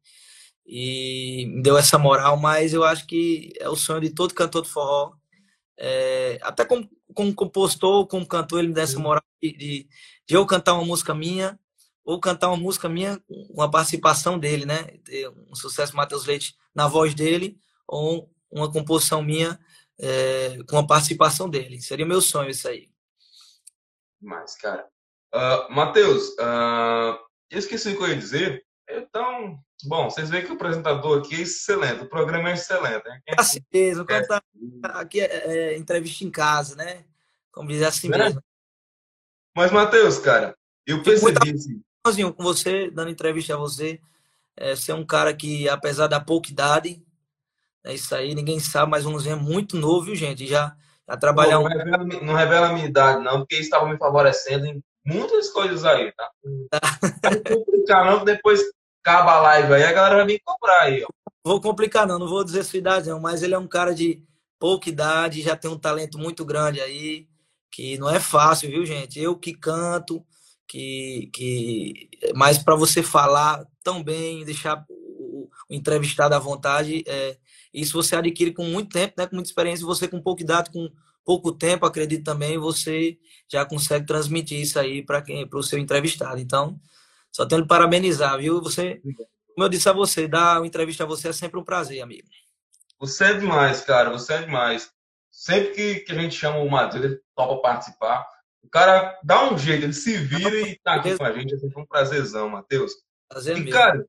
[0.66, 4.64] E me deu essa moral, mas eu acho que é o sonho de todo cantor
[4.64, 5.14] de forró.
[5.78, 9.90] É, até como, como compositor, como cantor, ele me deu essa moral de, de,
[10.28, 11.60] de eu cantar uma música minha,
[12.04, 14.88] ou cantar uma música minha com a participação dele, né?
[15.50, 17.58] Um sucesso Matheus Leite na voz dele,
[17.88, 19.60] ou uma composição minha
[20.00, 21.82] é, com a participação dele.
[21.82, 22.90] Seria meu sonho isso aí.
[24.22, 24.88] Mas, cara.
[25.34, 27.18] Uh, Matheus, uh,
[27.50, 28.66] eu esqueci o que eu ia dizer.
[28.90, 33.04] Então, bom, vocês veem que o apresentador aqui é excelente, o programa é excelente.
[33.06, 33.22] Né?
[33.26, 33.36] Quem...
[33.38, 34.26] Assim mesmo, é.
[34.26, 34.42] Tá
[34.94, 37.06] aqui é, é, entrevista em casa, né?
[37.52, 38.18] Como dizer assim é.
[38.18, 38.42] mesmo.
[39.56, 41.52] Mas, Matheus, cara, eu percebi
[42.06, 42.32] assim.
[42.32, 44.00] com você, dando entrevista a você,
[44.56, 47.04] é, você é um cara que, apesar da pouca idade,
[47.88, 50.46] é isso aí, ninguém sabe, mas vamos ver, é muito novo, viu, gente?
[50.46, 50.76] Já,
[51.08, 51.68] já trabalhar não, um...
[51.68, 56.12] revela, não revela a minha idade, não, porque estava me favorecendo em muitas coisas aí,
[56.12, 56.30] tá?
[57.24, 58.62] Não complicar, não, depois
[59.02, 61.08] acaba a live aí, a galera vai me cobrar aí, ó.
[61.46, 64.22] Vou complicar, não, não vou dizer sua idade, não, mas ele é um cara de
[64.60, 67.26] pouca idade, já tem um talento muito grande aí,
[67.72, 69.18] que não é fácil, viu, gente?
[69.18, 70.26] Eu que canto,
[70.68, 77.38] que, que mas para você falar tão bem, deixar o, o entrevistado à vontade, é,
[77.82, 80.92] isso você adquire com muito tempo, né, com muita experiência, você com pouca idade, com
[81.24, 85.78] pouco tempo, acredito também, você já consegue transmitir isso aí para quem, para o seu
[85.78, 86.40] entrevistado.
[86.40, 86.80] Então,
[87.32, 88.62] só tenho que parabenizar, viu?
[88.62, 89.02] Você,
[89.54, 92.28] como eu disse a você, dar uma entrevista a você é sempre um prazer, amigo.
[93.00, 94.92] Você é demais, cara, você é demais.
[95.30, 98.26] Sempre que, que a gente chama o Matheus, ele topa participar.
[98.64, 101.54] O cara dá um jeito, ele se vira e tá aqui com a gente.
[101.54, 102.94] É sempre um prazerzão, Matheus.
[103.30, 103.72] Prazer e, mesmo.
[103.72, 104.06] cara,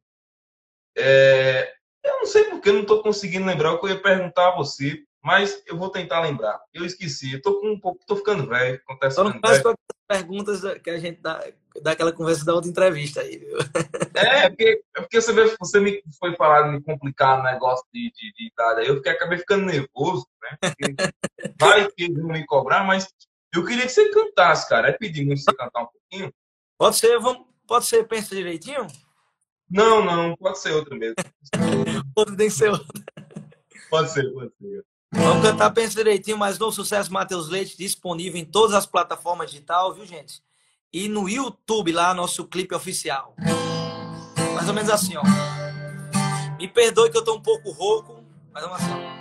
[0.97, 4.49] é, eu não sei porque eu não estou conseguindo lembrar o que eu ia perguntar
[4.49, 6.61] a você, mas eu vou tentar lembrar.
[6.73, 9.63] Eu esqueci, eu tô com um pouco, tô ficando velho, acontece Só não faz
[10.09, 11.45] perguntas que a gente dá,
[11.83, 13.59] daquela conversa da outra entrevista aí, viu?
[14.15, 18.11] É, porque, é porque você, você me foi falar de me complicar no negócio de,
[18.11, 20.59] de, de idade, aí eu fiquei, acabei ficando nervoso, né?
[21.61, 23.07] vai que eles vão me cobrar, mas
[23.55, 24.89] eu queria que você cantasse, cara.
[24.89, 26.33] É pedir muito você cantar um pouquinho.
[26.79, 28.87] Pode ser, vamos, pode ser, pensa direitinho?
[29.71, 31.17] Não, não, pode ser outra mesmo.
[32.15, 32.87] Outro tem que ser outra.
[33.91, 34.85] Pode ser, pode ser.
[35.13, 39.95] Vamos cantar Pensa Direitinho, mais novo sucesso Matheus Leite, disponível em todas as plataformas digital,
[39.95, 40.43] viu, gente?
[40.93, 43.35] E no YouTube, lá, nosso clipe oficial.
[44.55, 45.23] Mais ou menos assim, ó.
[46.59, 49.19] Me perdoe que eu tô um pouco rouco, mas vamos assim, ó.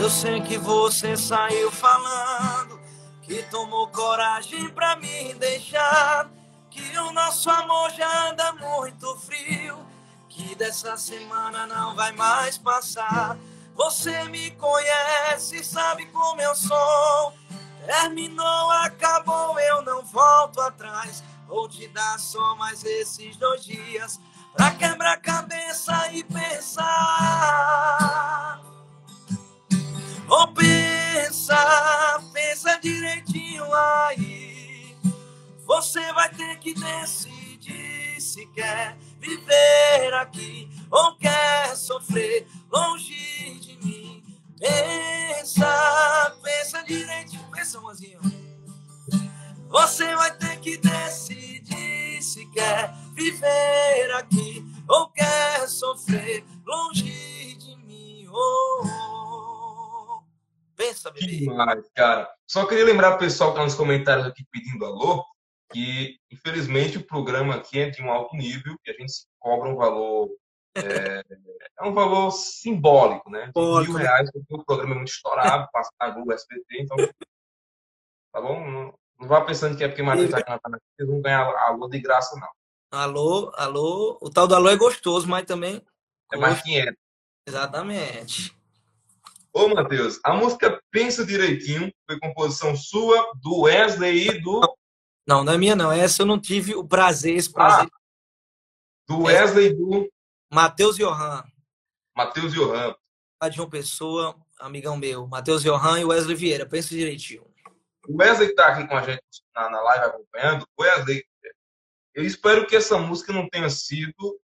[0.00, 2.80] Eu sei que você saiu falando
[3.22, 6.28] que tomou coragem pra me deixar
[6.72, 9.78] que o nosso amor já anda muito frio,
[10.28, 13.36] que dessa semana não vai mais passar.
[13.74, 17.34] Você me conhece, sabe como eu sou.
[17.84, 21.22] Terminou, acabou, eu não volto atrás.
[21.46, 24.18] Vou te dar só mais esses dois dias
[24.54, 26.82] pra quebrar cabeça e pensar.
[30.26, 34.41] Vou pensar, pensa direitinho aí.
[35.72, 44.22] Você vai ter que decidir se quer viver aqui ou quer sofrer longe de mim.
[44.60, 48.20] Pensa, pensa direito, pensa, mozinho.
[49.70, 58.28] Você vai ter que decidir se quer viver aqui ou quer sofrer longe de mim.
[58.30, 60.22] Oh, oh.
[60.76, 61.28] Pensa, bebê.
[61.28, 62.30] Demais, cara.
[62.46, 65.31] Só queria lembrar o pessoal que está nos comentários aqui pedindo alô
[65.72, 69.76] que, infelizmente, o programa aqui é de um alto nível e a gente cobra um
[69.76, 70.30] valor.
[70.76, 71.22] É,
[71.78, 73.50] é um valor simbólico, né?
[73.54, 74.02] De mil né?
[74.02, 76.96] reais, porque o programa é muito estourado, passa na Google, SBT, então.
[78.32, 78.70] Tá bom?
[78.70, 81.88] Não, não vá pensando que é porque Matheus está cantando aqui, vocês vão ganhar alô
[81.88, 82.48] de graça, não.
[82.90, 84.18] Alô, alô.
[84.20, 85.82] O tal do alô é gostoso, mas também.
[86.32, 86.94] É mais 500.
[87.46, 88.56] Exatamente.
[89.52, 94.60] Ô, Matheus, a música Pensa Direitinho foi composição sua, do Wesley e do.
[95.26, 95.92] Não, não é minha, não.
[95.92, 97.86] Essa eu não tive o prazer, esse prazer.
[97.86, 97.98] Ah,
[99.08, 100.12] do Wesley e do.
[100.52, 101.44] Matheus Johan.
[102.16, 102.94] Matheus Johan.
[103.50, 105.26] De uma pessoa, amigão meu.
[105.26, 106.66] Matheus Johan e Wesley Vieira.
[106.66, 107.44] Pensa direitinho.
[108.06, 109.22] O Wesley está aqui com a gente
[109.54, 110.66] na, na live acompanhando.
[110.78, 111.24] Wesley,
[112.14, 114.40] eu espero que essa música não tenha sido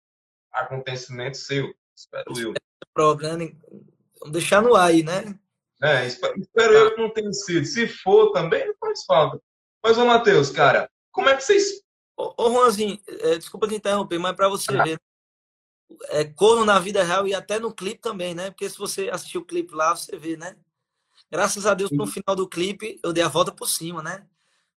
[0.52, 1.74] acontecimento seu.
[1.96, 2.54] Espero eu.
[2.94, 3.52] Programa,
[4.20, 5.38] vamos deixar no ar aí, né?
[5.82, 7.66] É, espero, espero eu que não tenha sido.
[7.66, 9.42] Se for também, não faz falta.
[9.84, 11.84] Mas, ô Matheus, cara, como é que vocês.
[12.16, 14.84] Ô, ô Juanzinho, é, desculpa te interromper, mas para você ah.
[14.84, 15.00] ver.
[16.10, 18.50] É, corno na vida real e até no clipe também, né?
[18.50, 20.56] Porque se você assistir o clipe lá, você vê, né?
[21.30, 24.26] Graças a Deus, no final do clipe, eu dei a volta por cima, né?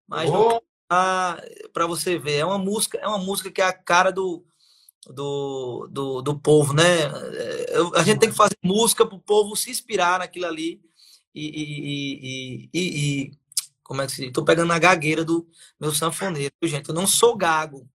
[0.07, 0.61] Mas oh.
[0.87, 4.45] para você ver, é uma música, é uma música que é a cara do,
[5.07, 7.03] do, do, do povo, né?
[7.03, 10.81] É, a gente tem que fazer música para o povo se inspirar naquilo ali
[11.33, 13.31] e, e, e, e,
[13.85, 14.31] como é que se diz?
[14.33, 15.47] Tô pegando na gagueira do
[15.79, 16.89] meu sanfoneiro, gente.
[16.89, 17.87] Eu não sou gago.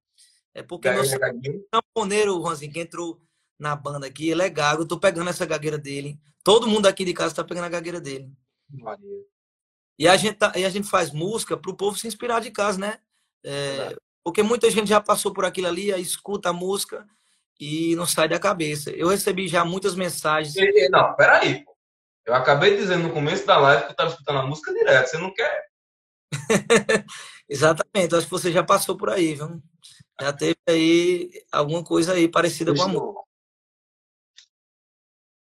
[0.54, 3.20] É porque Gaga, meu sanfoneiro, Juanzinho, que entrou
[3.58, 4.82] na banda aqui, ele é gago.
[4.82, 6.16] Eu tô pegando essa gagueira dele.
[6.44, 8.32] Todo mundo aqui de casa tá pegando a gagueira dele.
[8.68, 9.24] Maria.
[9.98, 12.52] E a gente, tá, e a gente faz música para o povo se inspirar de
[12.52, 12.98] casa, né?
[13.44, 17.04] É, porque muita gente já passou por aquilo ali, aí escuta a música
[17.58, 18.90] e não sai da cabeça.
[18.90, 20.54] Eu recebi já muitas mensagens.
[20.88, 21.64] Não, peraí.
[22.24, 25.08] Eu acabei dizendo no começo da live que eu estava escutando a música direto.
[25.08, 25.69] Você não quer?
[27.48, 28.14] Exatamente.
[28.14, 29.62] Acho que você já passou por aí, viu?
[30.20, 33.20] Já teve aí alguma coisa aí parecida com a música.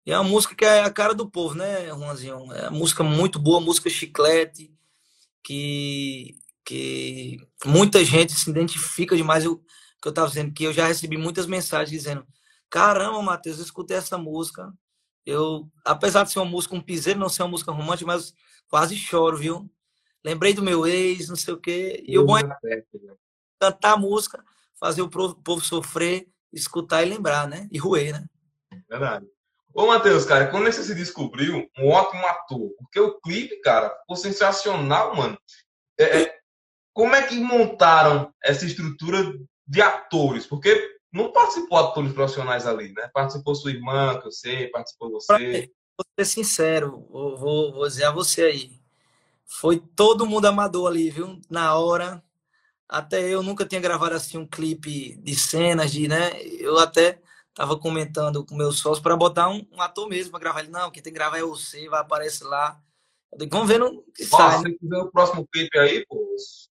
[0.05, 2.53] E é uma música que é a cara do povo, né, Juanzinho?
[2.53, 4.73] É uma música muito boa, música chiclete,
[5.45, 6.37] que
[6.67, 9.45] que muita gente se identifica demais.
[9.45, 9.59] Eu,
[10.03, 12.27] que eu estava dizendo que eu já recebi muitas mensagens dizendo:
[12.71, 14.73] Caramba, Matheus, eu escutei essa música.
[15.25, 18.35] Eu, apesar de ser uma música, um piseiro, não ser uma música romântica, mas
[18.69, 19.71] quase choro, viu?
[20.27, 22.03] Lembrei do meu ex, não sei o quê.
[22.05, 22.43] E o bom é
[23.61, 24.43] cantar a música,
[24.75, 27.69] fazer o povo sofrer, escutar e lembrar, né?
[27.71, 28.27] E roer, né?
[28.91, 29.25] Verdade.
[29.73, 34.17] Ô, Matheus, cara, quando você se descobriu um ótimo ator, porque o clipe, cara, ficou
[34.17, 35.39] sensacional, mano.
[35.97, 36.39] É, é
[36.93, 39.33] como é que montaram essa estrutura
[39.65, 40.45] de atores?
[40.45, 43.09] Porque não participou atores profissionais ali, né?
[43.15, 45.71] Participou sua irmã, que eu sei, participou você.
[45.97, 48.76] Vou ser sincero, vou, vou, vou dizer a você aí.
[49.47, 51.41] Foi todo mundo amador ali, viu?
[51.49, 52.23] Na hora.
[52.89, 56.41] Até eu nunca tinha gravado assim um clipe de cenas, de, né?
[56.61, 57.21] Eu até
[57.55, 60.61] tava comentando com meus sócios para botar um, um, ator mesmo para gravar.
[60.61, 62.79] Ele, não, quem tem que gravar é você, vai aparecer lá.
[63.33, 64.59] Eu digo, vamos ver no que sai.
[64.59, 66.23] Se quiser o próximo clipe aí, pô,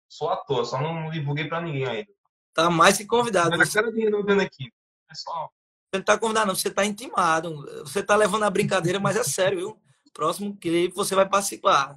[0.09, 2.13] sou ator, só não divulguei para ninguém ainda.
[2.53, 3.57] Tá mais que convidado.
[3.57, 4.73] Mas cara de vendo aqui.
[5.11, 5.49] É só...
[5.91, 7.65] Você não tá convidado, não, você tá intimado.
[7.81, 9.83] Você tá levando a brincadeira, mas é sério, viu?
[10.13, 11.97] Próximo clipe você vai participar.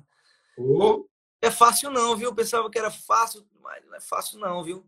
[0.58, 1.06] Oh.
[1.42, 2.34] É fácil não, viu?
[2.34, 4.86] Pensava que era fácil, mas não é fácil não, viu?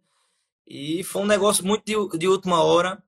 [0.65, 3.01] E foi um negócio muito de, de última hora,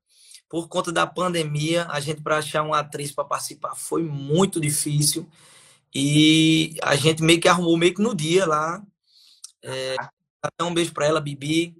[0.49, 1.87] por conta da pandemia.
[1.89, 5.27] A gente, para achar uma atriz para participar, foi muito difícil.
[5.93, 8.83] E a gente meio que arrumou meio que no dia lá.
[9.63, 9.95] É,
[10.41, 11.75] até um beijo para ela, Bibi,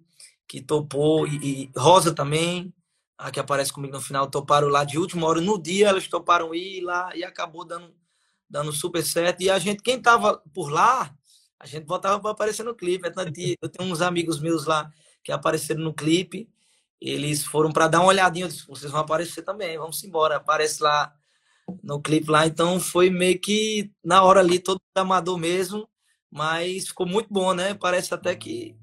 [0.48, 2.74] que topou, e, e, Rosa também,
[3.18, 5.42] a que aparece comigo no final, toparam lá de última hora.
[5.42, 7.94] No dia elas toparam ir lá e acabou dando,
[8.52, 9.42] dando super certo.
[9.42, 11.16] E a gente, quem tava por lá,
[11.58, 13.08] a gente voltava para aparecer no clipe.
[13.62, 14.92] Eu tenho uns amigos meus lá
[15.24, 16.50] que apareceram no clipe.
[17.00, 18.46] Eles foram para dar uma olhadinha.
[18.46, 20.36] Eu disse, vocês vão aparecer também, vamos embora.
[20.36, 21.14] Aparece lá
[21.82, 22.46] no clipe lá.
[22.46, 25.88] Então foi meio que na hora ali, todo amador mesmo.
[26.30, 27.74] Mas ficou muito bom, né?
[27.74, 28.76] Parece até que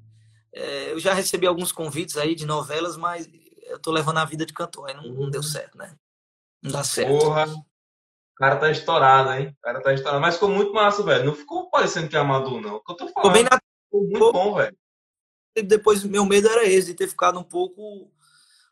[0.53, 3.29] é, eu já recebi alguns convites aí de novelas, mas
[3.63, 5.95] eu tô levando a vida de cantor, aí não, não deu certo, né?
[6.61, 7.19] Não dá certo.
[7.19, 7.47] Porra,
[8.39, 9.49] o cara tá estourado, hein?
[9.49, 10.21] O cara tá estourado.
[10.21, 11.25] Mas ficou muito massa, velho.
[11.25, 12.75] Não ficou parecendo que é amador, não.
[12.77, 13.15] O que eu tô falando.
[13.15, 13.59] Ficou bem na...
[13.83, 14.77] Ficou muito bom, velho.
[15.61, 18.09] Depois, meu medo era esse, de ter ficado um pouco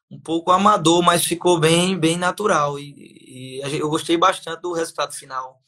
[0.10, 2.80] um pouco amador, mas ficou bem bem natural.
[2.80, 5.62] E, e eu gostei bastante do resultado final.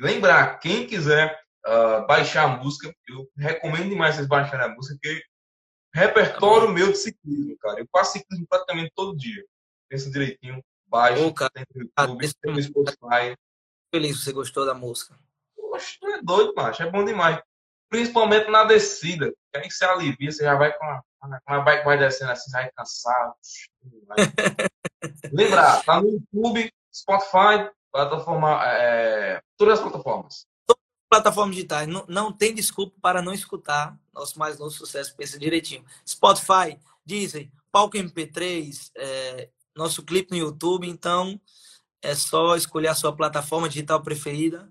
[0.00, 5.22] Lembrar, quem quiser uh, baixar a música, eu recomendo demais vocês baixarem a música, porque
[5.94, 7.80] repertório meu de ciclismo, cara.
[7.80, 9.44] Eu faço ciclismo praticamente todo dia.
[9.90, 13.36] Pensa direitinho, baixa, oh, tem no YouTube, tem no Spotify.
[13.94, 15.18] Feliz que você gostou da música.
[15.56, 16.82] Poxa, tu é doido, macho.
[16.82, 17.42] É bom demais.
[17.88, 19.32] principalmente na descida.
[19.52, 21.02] Que aí você alivia, você já vai com a,
[21.46, 23.34] a bike vai descendo assim, vai cansado.
[25.32, 30.46] Lembrar, tá no YouTube, Spotify, plataforma, é, todas as plataformas.
[30.66, 31.88] Todas as plataformas digitais.
[31.88, 35.84] Não, não tem desculpa para não escutar nosso mais novo sucesso, pensa direitinho.
[36.06, 41.40] Spotify, Disney, Palco MP3, é, nosso clipe no YouTube, então
[42.00, 44.70] é só escolher a sua plataforma digital preferida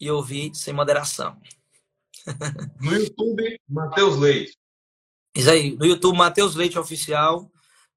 [0.00, 1.40] e ouvir sem moderação.
[2.80, 4.56] No YouTube, Matheus Leite.
[5.34, 7.50] Isso aí, no YouTube, Matheus Leite Oficial,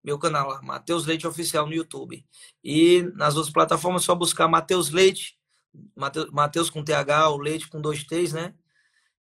[0.04, 2.26] meu canal lá, Matheus Leite Oficial no YouTube.
[2.64, 5.38] E nas outras plataformas é só buscar Matheus Leite,
[6.32, 8.54] Matheus com TH, o Leite com dois T's, né?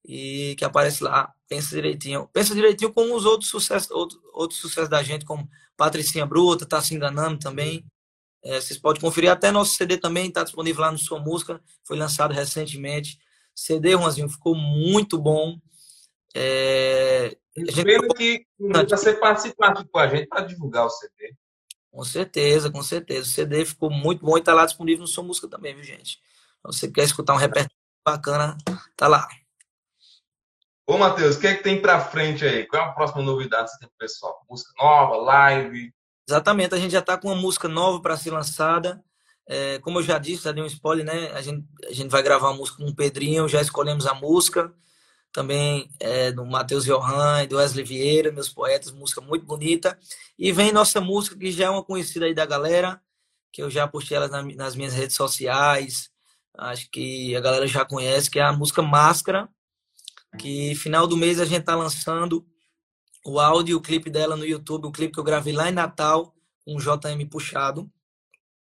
[0.06, 2.30] E que aparece lá, pensa direitinho.
[2.32, 6.82] Pensa direitinho com os outros sucessos, outros, outros sucessos da gente, como Patricinha Bruta, Tá
[6.82, 7.86] Se Enganando também.
[8.44, 11.98] É, vocês podem conferir até nosso CD também, está disponível lá no Sua Música, foi
[11.98, 13.20] lançado recentemente.
[13.54, 15.58] CD, Juanzinho, ficou muito bom.
[16.36, 18.16] É, a gente...
[18.16, 18.46] Que
[18.90, 21.34] você participar aqui com a gente para divulgar o CD.
[21.92, 23.24] Com certeza, com certeza.
[23.24, 26.20] O CD ficou muito bom e está lá disponível no Sua Música também, viu, gente?
[26.60, 28.58] Então, você quer escutar um repertório bacana,
[28.96, 29.28] tá lá.
[30.90, 32.66] Ô, Matheus, o que é que tem para frente aí?
[32.66, 34.42] Qual é a próxima novidade que você tem pro pessoal?
[34.50, 35.94] Música nova, live?
[36.26, 39.04] Exatamente, a gente já está com uma música nova para ser lançada.
[39.46, 41.30] É, como eu já disse, já dei um spoiler, né?
[41.34, 44.74] A gente, a gente vai gravar uma música com o Pedrinho, já escolhemos a música.
[45.34, 50.00] Também é, do Matheus Johan e do Wesley Vieira, meus poetas, música muito bonita.
[50.40, 53.02] E vem nossa música, que já é uma conhecida aí da galera,
[53.52, 56.10] que eu já postei ela nas minhas redes sociais.
[56.58, 59.50] Acho que a galera já conhece, que é a música Máscara,
[60.38, 62.46] que final do mês a gente tá lançando
[63.26, 65.74] o áudio e o clipe dela no YouTube, o clipe que eu gravei lá em
[65.74, 67.92] Natal, com o JM puxado.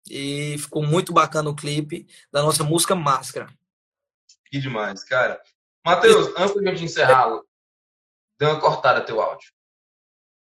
[0.09, 3.47] E ficou muito bacana o clipe da nossa música Máscara.
[4.45, 5.41] Que demais, cara.
[5.85, 7.39] Matheus, antes de a gente encerrar,
[8.39, 9.51] deu uma cortada teu áudio.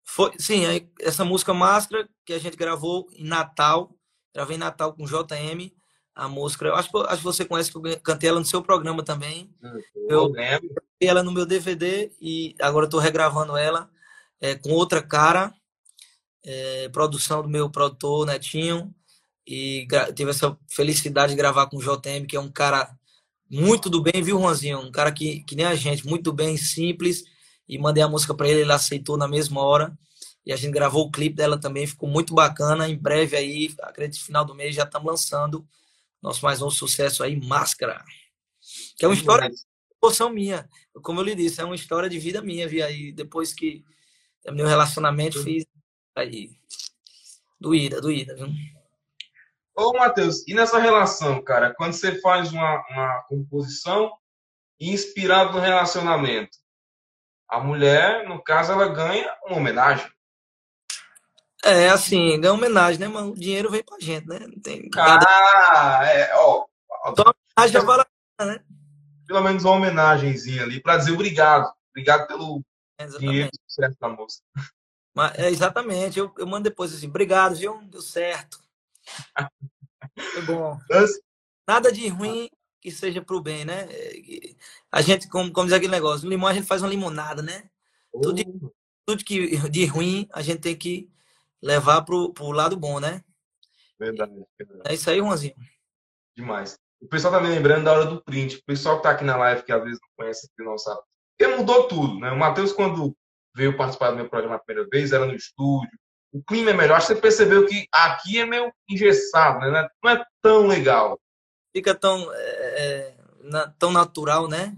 [0.04, 0.62] Foi, sim,
[1.00, 3.96] essa música Máscara que a gente gravou em Natal,
[4.34, 5.72] gravei em Natal com JM,
[6.14, 9.02] a música, eu acho, acho que você conhece, que eu cantei ela no seu programa
[9.02, 9.50] também.
[9.62, 13.90] Hum, eu, eu ela no meu DVD e agora estou regravando ela
[14.40, 15.52] é, com outra cara,
[16.44, 18.94] é, produção do meu produtor Netinho,
[19.46, 22.96] e tive essa felicidade de gravar com o JM, que é um cara
[23.50, 24.78] muito do bem, viu, Juanzinho?
[24.78, 27.24] Um cara que, que nem a gente, muito bem, simples,
[27.68, 29.96] e mandei a música para ele, ele aceitou na mesma hora,
[30.46, 34.20] e a gente gravou o clipe dela também, ficou muito bacana, em breve aí, acredito
[34.20, 35.66] que final do mês já estamos lançando
[36.24, 38.02] nosso mais um sucesso aí, Máscara,
[38.96, 39.56] que é uma história de
[40.02, 40.68] emoção minha,
[41.02, 43.84] como eu lhe disse, é uma história de vida minha, vi aí, depois que
[44.44, 45.64] Terminei um relacionamento, fiz
[46.14, 46.50] aí.
[47.58, 48.48] Doída, doída, viu?
[49.74, 54.14] Ô, Matheus, e nessa relação, cara, quando você faz uma, uma composição
[54.78, 56.58] inspirada no relacionamento,
[57.48, 60.06] a mulher, no caso, ela ganha uma homenagem.
[61.64, 63.32] É, assim, ganha homenagem, né, mano?
[63.32, 64.38] O dinheiro vem pra gente, né?
[64.40, 66.66] Não tem ah, é, ó.
[67.08, 67.24] Então,
[67.56, 68.04] homenagem é vale
[68.40, 68.60] né?
[69.26, 71.72] Pelo menos uma homenagenzinha ali para dizer obrigado.
[71.90, 72.62] Obrigado pelo
[72.98, 73.58] Exatamente.
[73.66, 74.40] sucesso da moça.
[75.14, 76.18] Mas, é, exatamente.
[76.18, 77.80] Eu, eu mando depois assim, obrigado, viu?
[77.84, 78.58] Deu certo.
[80.34, 80.78] Foi bom.
[81.66, 82.50] Nada de ruim
[82.80, 83.88] que seja pro bem, né?
[84.92, 87.70] A gente, como, como diz aquele negócio, limão a gente faz uma limonada, né?
[88.12, 88.20] Oh.
[88.20, 88.44] Tudo, de,
[89.06, 91.10] tudo que de ruim a gente tem que
[91.64, 93.24] levar pro, pro lado bom, né?
[93.98, 94.82] Verdade, verdade.
[94.84, 95.54] É isso aí, Juanzinho.
[96.36, 96.78] Demais.
[97.00, 98.56] O pessoal tá me lembrando da hora do print.
[98.56, 101.00] O pessoal que tá aqui na live, que às vezes não conhece, que não sabe.
[101.36, 102.30] Porque mudou tudo, né?
[102.30, 103.16] O Matheus, quando
[103.54, 105.98] veio participar do meu programa a primeira vez, era no estúdio.
[106.32, 106.96] O clima é melhor.
[106.96, 109.88] Acho que você percebeu que aqui é meio engessado, né?
[110.02, 111.18] Não é tão legal.
[111.74, 112.36] Fica tão, é,
[112.76, 113.16] é
[113.78, 114.76] tão natural, né?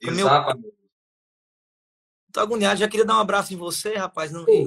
[0.00, 0.62] Exatamente.
[0.62, 0.74] Meu...
[2.32, 2.80] Tô agoniado.
[2.80, 4.32] Já queria dar um abraço em você, rapaz.
[4.32, 4.44] Não...
[4.44, 4.66] Pô,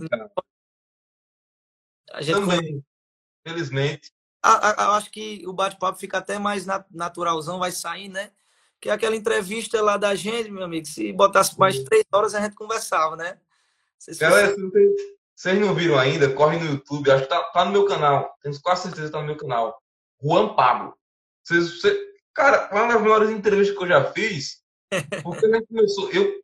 [2.17, 2.83] a gente Também,
[3.47, 4.11] felizmente.
[4.43, 8.31] Eu acho que o bate-papo fica até mais naturalzão, vai sair, né?
[8.79, 12.41] que é aquela entrevista lá da gente, meu amigo, se botasse mais três horas a
[12.41, 13.39] gente conversava, né?
[13.97, 14.55] Vocês, Galera,
[15.35, 18.59] vocês não viram ainda, corre no YouTube, acho que tá, tá no meu canal, tenho
[18.61, 19.81] quase certeza que tá no meu canal.
[20.21, 20.95] Juan Pablo.
[21.43, 21.97] Vocês, vocês,
[22.33, 24.61] cara, uma das maiores entrevistas que eu já fiz,
[25.23, 26.39] porque a gente começou, eu,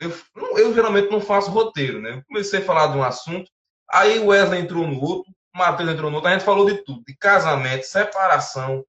[0.00, 0.12] eu,
[0.56, 2.16] eu geralmente não faço roteiro, né?
[2.16, 3.50] Eu comecei a falar de um assunto,
[3.94, 6.78] aí o Wesley entrou no outro, o Matheus entrou no outro, a gente falou de
[6.78, 8.84] tudo, de casamento, separação,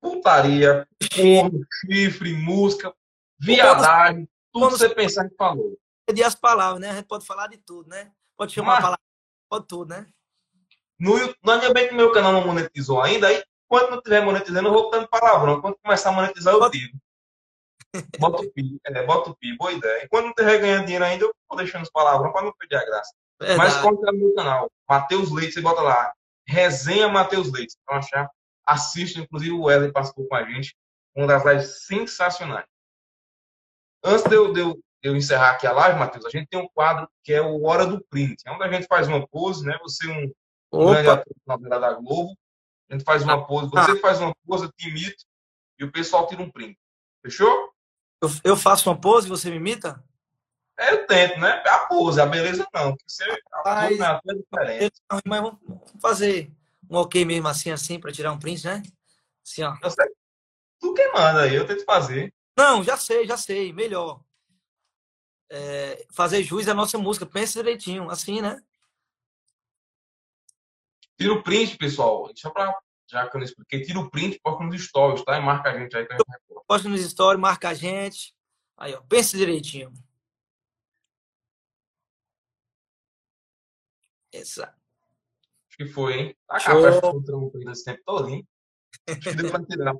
[0.00, 2.94] putaria, porno, chifre, música,
[3.38, 5.76] viadagem, tudo que você pensar que falou.
[6.12, 6.90] De as palavras, né?
[6.90, 8.10] A gente pode falar de tudo, né?
[8.36, 9.02] Pode chamar Mas, a palavra,
[9.50, 10.06] pode tudo, né?
[10.98, 14.72] No, ainda bem que meu canal não monetizou ainda, aí quando não estiver monetizando, eu
[14.72, 15.60] vou dando palavrão.
[15.60, 16.98] Quando começar a monetizar, eu digo.
[18.18, 20.04] Bota o pi, é, bota o pi, boa ideia.
[20.04, 22.76] E quando não estiver ganhando dinheiro ainda, eu vou deixando as palavras para não perder
[22.76, 23.14] a graça.
[23.40, 23.58] Verdade.
[23.58, 26.12] Mas corre no meu canal, Matheus Leite, você bota lá,
[26.46, 27.76] resenha Matheus Leite.
[27.82, 28.28] Então achar,
[28.66, 30.74] assista, inclusive o Wesley participou com a gente,
[31.14, 32.66] uma das lives sensacionais.
[34.02, 36.60] Antes de eu, de eu, de eu encerrar aqui a live, Matheus, a gente tem
[36.60, 39.64] um quadro que é o Hora do Print, é onde a gente faz uma pose,
[39.64, 39.78] né?
[39.82, 40.32] Você um,
[40.72, 41.34] um grande ator
[41.80, 42.36] da Globo,
[42.88, 44.00] a gente faz uma pose, você ah.
[44.00, 45.24] faz uma pose, eu te imito,
[45.78, 46.76] e o pessoal tira um print.
[47.22, 47.70] Fechou?
[48.22, 50.02] Eu, eu faço uma pose e você me imita?
[50.78, 51.62] É, eu tento, né?
[51.66, 52.94] A pose, a beleza não.
[53.04, 55.02] Você, a pose é diferente.
[55.26, 55.58] Mas vamos
[56.00, 56.52] fazer
[56.88, 58.82] um ok mesmo assim, assim, para tirar um print, né?
[59.44, 59.76] Assim, ó.
[59.82, 60.06] Eu sei.
[60.80, 62.32] Tu que manda aí, eu tento fazer.
[62.56, 63.72] Não, já sei, já sei.
[63.72, 64.22] Melhor.
[65.50, 67.26] É, fazer juiz à nossa música.
[67.26, 68.62] Pensa direitinho, assim, né?
[71.18, 72.30] Tira o print, pessoal.
[72.36, 72.72] Só pra.
[73.10, 75.36] Já que eu não expliquei, tira o print, posta nos stories, tá?
[75.38, 78.32] E marca a gente aí a Posta nos stories, marca a gente.
[78.76, 79.00] Aí, ó.
[79.00, 79.92] Pensa direitinho.
[84.32, 84.76] Exato.
[85.68, 86.36] Acho que foi, hein?
[86.48, 88.46] A café ficou esse tempo todo, hein?
[89.08, 89.94] Acho que deu pra tirar.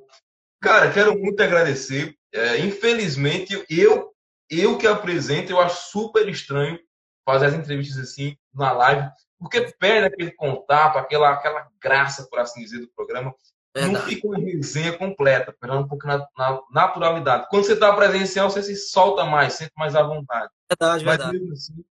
[0.61, 2.15] Cara, quero muito agradecer.
[2.33, 4.13] É, infelizmente, eu,
[4.49, 6.79] eu que apresento, eu acho super estranho
[7.25, 12.61] fazer as entrevistas assim na live, porque perde aquele contato, aquela, aquela graça, por assim
[12.61, 13.33] dizer, do programa.
[13.75, 13.93] Verdade.
[13.93, 17.47] Não fica uma resenha completa, perdendo um pouco na, na naturalidade.
[17.49, 20.51] Quando você está presencial, você se solta mais, sente mais à vontade.
[20.69, 21.39] Verdade, Mas, verdade.
[21.39, 21.85] Mesmo assim,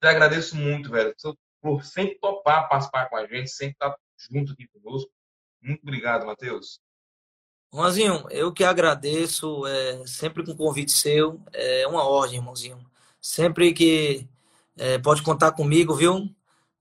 [0.00, 1.14] te agradeço muito, velho
[1.64, 3.96] por sempre topar participar com a gente, sempre estar
[4.30, 5.10] junto aqui conosco.
[5.62, 6.78] Muito obrigado, Matheus.
[7.72, 12.84] Irmãozinho, eu que agradeço, é, sempre com convite seu, é uma ordem, irmãozinho.
[13.18, 14.28] Sempre que
[14.76, 16.28] é, pode contar comigo, viu?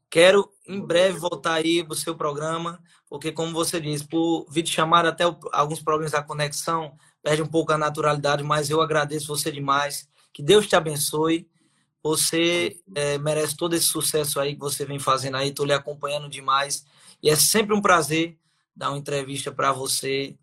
[0.10, 4.74] Quero em breve voltar aí para o seu programa, porque como você disse, por vídeo
[4.74, 9.28] chamada até o, alguns problemas da conexão, perde um pouco a naturalidade, mas eu agradeço
[9.28, 10.10] você demais.
[10.34, 11.50] Que Deus te abençoe
[12.04, 15.50] você é, merece todo esse sucesso aí que você vem fazendo aí.
[15.50, 16.86] Estou lhe acompanhando demais.
[17.22, 18.38] E é sempre um prazer
[18.76, 20.36] dar uma entrevista para você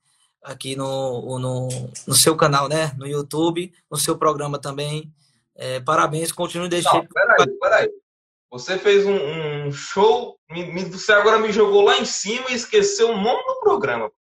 [0.43, 1.69] aqui no, no,
[2.07, 2.95] no, seu canal, né?
[2.97, 5.13] No YouTube, no seu programa também.
[5.55, 7.07] É, parabéns, continue deixando.
[7.09, 7.91] Peraí, peraí.
[8.51, 13.11] Você fez um, um show, me, você agora me jogou lá em cima e esqueceu
[13.11, 14.11] o nome do programa.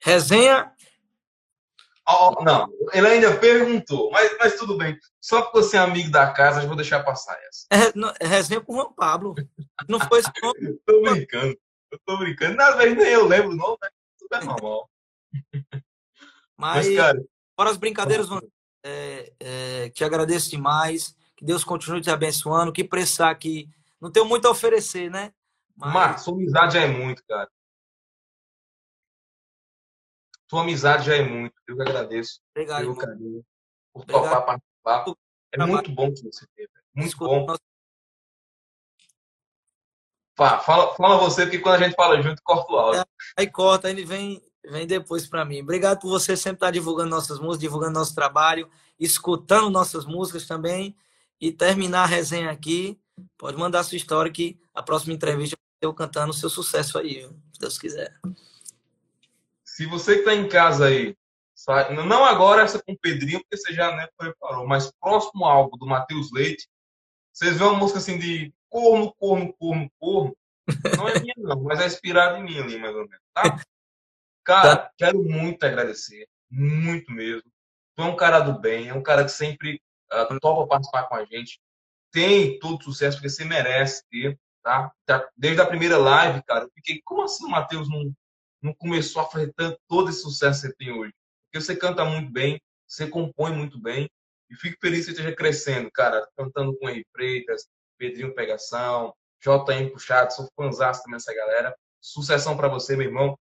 [0.00, 0.72] Resenha
[2.08, 4.96] Oh, não, ele ainda perguntou, mas, mas tudo bem.
[5.20, 7.66] Só porque você é amigo da casa, eu vou deixar passar essa.
[7.70, 9.34] É, não, é resenha com o Juan Pablo.
[9.88, 10.30] Não foi isso.
[10.86, 11.58] tô brincando.
[11.90, 12.56] Eu tô brincando.
[12.56, 13.88] Na verdade, nem eu lembro, não, né?
[14.18, 14.88] Tudo é normal.
[16.58, 17.22] Mas, mas cara.
[17.54, 18.28] Fora as brincadeiras,
[18.82, 21.14] é, é, te agradeço demais.
[21.36, 22.72] Que Deus continue te abençoando.
[22.72, 23.68] Que precisar aqui.
[24.00, 25.34] Não tenho muito a oferecer, né?
[25.76, 25.92] Mas...
[25.92, 27.50] Marcos, sua amizade é muito, cara.
[30.48, 31.54] Tua amizade já é muito.
[31.66, 32.40] Eu que agradeço.
[32.50, 33.44] Obrigado, pelo carinho,
[33.92, 34.22] por Obrigado.
[34.22, 35.14] topar participar.
[35.52, 36.70] É muito bom que você teve.
[36.94, 37.46] Muito Escuta bom.
[37.46, 37.60] Nosso...
[40.36, 43.00] Fala, fala, fala você, porque quando a gente fala junto, corta o áudio.
[43.00, 43.04] É,
[43.38, 45.62] aí corta, ele vem, vem depois para mim.
[45.62, 48.70] Obrigado por você sempre estar divulgando nossas músicas, divulgando nosso trabalho,
[49.00, 50.96] escutando nossas músicas também.
[51.40, 52.98] E terminar a resenha aqui.
[53.36, 57.28] Pode mandar a sua história que a próxima entrevista eu cantando o seu sucesso aí,
[57.52, 58.18] se Deus quiser
[59.76, 61.14] se você que está em casa aí,
[62.08, 65.86] não agora essa com o Pedrinho, porque você já né, preparou, mas próximo álbum do
[65.86, 66.66] Matheus Leite,
[67.30, 70.36] vocês vêem uma música assim de corno, corno, corno, corno.
[70.96, 73.62] Não é minha, não, mas é inspirada em mim ali, mais ou menos, tá?
[74.42, 74.92] Cara, tá.
[74.96, 77.52] quero muito agradecer, muito mesmo.
[77.96, 79.78] Tu é um cara do bem, é um cara que sempre
[80.10, 81.60] uh, topa participar com a gente.
[82.10, 84.90] Tem todo sucesso, porque você merece ter, tá?
[85.36, 88.10] Desde a primeira live, cara, eu fiquei, como assim o Matheus não,
[88.62, 91.12] não começou a fazer tanto, todo esse sucesso que você tem hoje?
[91.44, 94.08] Porque você canta muito bem, você compõe muito bem,
[94.50, 97.66] e fico feliz que você esteja crescendo, cara, cantando com Henri Freitas,
[97.98, 101.74] Pedrinho Pegação, JM Puxado, sou fãzaço também dessa galera.
[102.00, 103.38] Sucessão para você, meu irmão.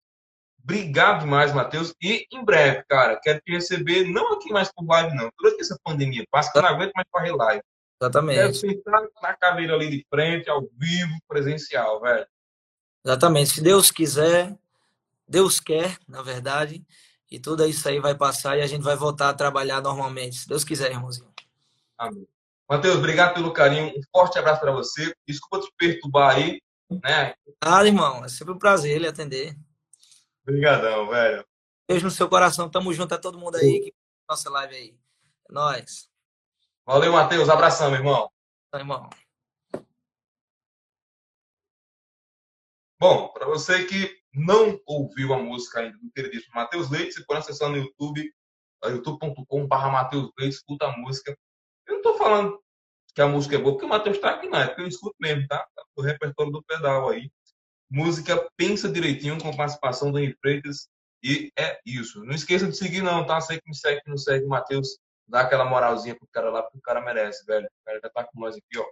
[0.63, 1.95] Obrigado demais, Matheus.
[2.01, 5.31] E em breve, cara, quero te receber, não aqui mais por live, não.
[5.39, 7.63] Durante essa pandemia passa, que eu não aguento mais correr live.
[8.01, 8.39] Exatamente.
[8.39, 12.27] Quero sentar na cadeira ali de frente, ao vivo, presencial, velho.
[13.05, 13.51] Exatamente.
[13.51, 14.57] Se Deus quiser,
[15.27, 16.85] Deus quer, na verdade,
[17.31, 20.49] e tudo isso aí vai passar e a gente vai voltar a trabalhar normalmente, se
[20.49, 21.33] Deus quiser, irmãozinho.
[21.99, 22.27] Amém.
[22.69, 23.89] Matheus, obrigado pelo carinho.
[23.89, 25.15] Um forte abraço para você.
[25.27, 27.35] Desculpa te perturbar aí, né?
[27.61, 29.57] Ah, irmão, é sempre um prazer lhe atender.
[30.43, 31.45] Obrigadão, velho.
[31.89, 32.71] Beijo no seu coração.
[32.71, 33.95] Tamo junto a todo mundo aí que
[34.29, 34.99] nossa live aí.
[35.49, 36.09] É nóis.
[36.87, 37.49] Valeu, Matheus.
[37.49, 38.31] Abração, meu irmão.
[38.71, 39.09] Tá, irmão.
[42.99, 47.41] Bom, para você que não ouviu a música ainda do queridíssimo Matheus Leite, você pode
[47.41, 48.33] acessar no YouTube
[48.85, 51.37] youtube.com.br Matheus Leite, escuta a música.
[51.87, 52.61] Eu não tô falando
[53.15, 55.15] que a música é boa, porque o Matheus tá aqui, não é porque eu escuto
[55.21, 55.65] mesmo, tá?
[55.97, 57.31] O repertório do pedal aí.
[57.91, 60.89] Música Pensa Direitinho, com participação do Henrique Freitas.
[61.23, 62.25] E é isso.
[62.25, 63.41] Não esqueça de seguir, não, tá?
[63.41, 66.79] Você que me segue, que não segue, Matheus, dá aquela moralzinha pro cara lá, porque
[66.79, 67.67] o cara merece, velho.
[67.67, 68.85] O cara já tá com nós aqui, ó.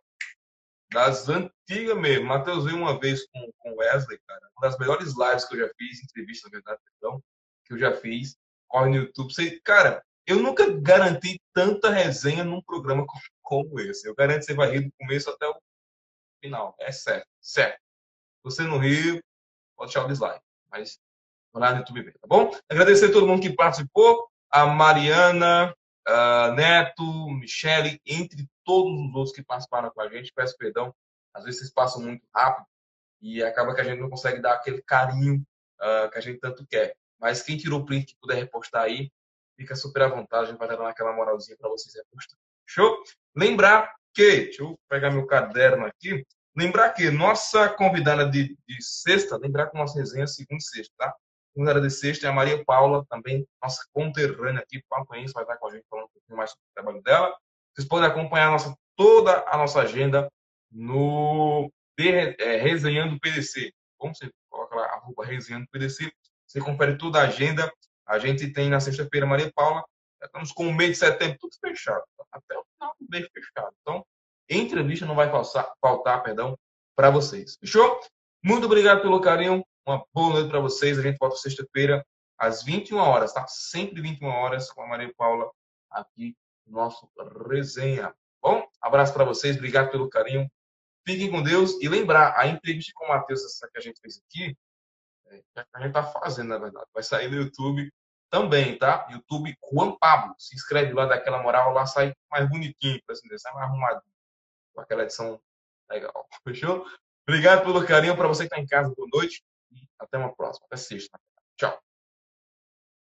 [0.92, 2.26] Das antigas mesmo.
[2.26, 4.40] Matheus veio uma vez com o Wesley, cara.
[4.56, 7.22] Uma das melhores lives que eu já fiz, entrevista, na verdade, perdão,
[7.64, 8.36] que eu já fiz.
[8.68, 9.32] Corre no YouTube.
[9.32, 13.04] Você, cara, eu nunca garanti tanta resenha num programa
[13.42, 14.06] como, esse.
[14.06, 15.54] Eu garanto que você vai rir do começo até o
[16.42, 16.74] final.
[16.78, 17.80] É certo, certo.
[18.44, 19.22] Você no Rio,
[19.76, 20.40] pode deixar o dislike.
[20.70, 20.98] Mas
[21.54, 22.50] lá no YouTube ver, tá bom?
[22.68, 24.28] Agradecer a todo mundo que participou.
[24.50, 25.74] A Mariana,
[26.06, 30.32] a Neto, Michele, entre todos os outros que participaram com a gente.
[30.34, 30.94] Peço perdão.
[31.34, 32.66] Às vezes vocês passam muito rápido
[33.20, 35.44] e acaba que a gente não consegue dar aquele carinho
[35.80, 36.94] uh, que a gente tanto quer.
[37.20, 39.10] Mas quem tirou o print que puder repostar aí,
[39.56, 40.44] fica super à vontade.
[40.44, 42.38] A gente vai dar aquela moralzinha para vocês repostar.
[42.66, 43.02] Show?
[43.34, 46.26] Lembrar que, deixa eu pegar meu caderno aqui.
[46.56, 50.92] Lembrar que nossa convidada de, de sexta, lembrar que nossa resenha é segunda e sexta,
[50.98, 51.14] tá?
[51.54, 55.70] De sexta é a Maria Paula, também nossa conterrânea aqui, Conheço, vai estar com a
[55.70, 57.36] gente falando um pouquinho mais sobre o trabalho dela.
[57.74, 60.30] Vocês podem acompanhar a nossa, toda a nossa agenda
[60.70, 63.72] no é, Resenhando PDC.
[63.98, 66.10] Como você coloca lá, arroba Resenhando PDC,
[66.46, 67.70] você confere toda a agenda.
[68.06, 69.84] A gente tem na sexta-feira Maria Paula,
[70.22, 73.74] estamos com o mês de setembro tudo fechado, até o final do mês fechado.
[73.80, 74.04] Então,
[74.48, 76.58] entrevista não vai faltar, faltar perdão,
[76.96, 77.56] para vocês.
[77.60, 78.00] Fechou?
[78.42, 79.64] Muito obrigado pelo carinho.
[79.84, 80.96] Uma boa noite para vocês.
[80.96, 82.06] A gente volta sexta-feira
[82.38, 83.44] às 21 horas, tá?
[83.48, 85.50] Sempre 21 horas com a Maria Paula
[85.90, 87.10] aqui no nosso
[87.50, 88.14] resenha.
[88.40, 89.56] Bom, abraço para vocês.
[89.56, 90.48] Obrigado pelo carinho.
[91.04, 91.72] Fiquem com Deus.
[91.82, 94.56] E lembrar, a entrevista com o Matheus, essa que a gente fez aqui,
[95.26, 95.42] é,
[95.74, 97.92] a gente tá fazendo, na verdade, vai sair no YouTube
[98.30, 99.08] também, tá?
[99.10, 100.34] YouTube Juan Pablo.
[100.38, 104.12] Se inscreve lá, daquela moral, lá sai mais bonitinho, para assim dizer, sai mais arrumadinho
[104.72, 105.40] com aquela edição
[105.90, 106.28] legal.
[106.46, 106.86] Fechou?
[107.28, 108.16] Obrigado pelo carinho.
[108.16, 109.42] Para você que está em casa, boa noite.
[109.72, 110.66] E até uma próxima.
[110.66, 111.18] Até sexta.
[111.56, 111.80] Tchau.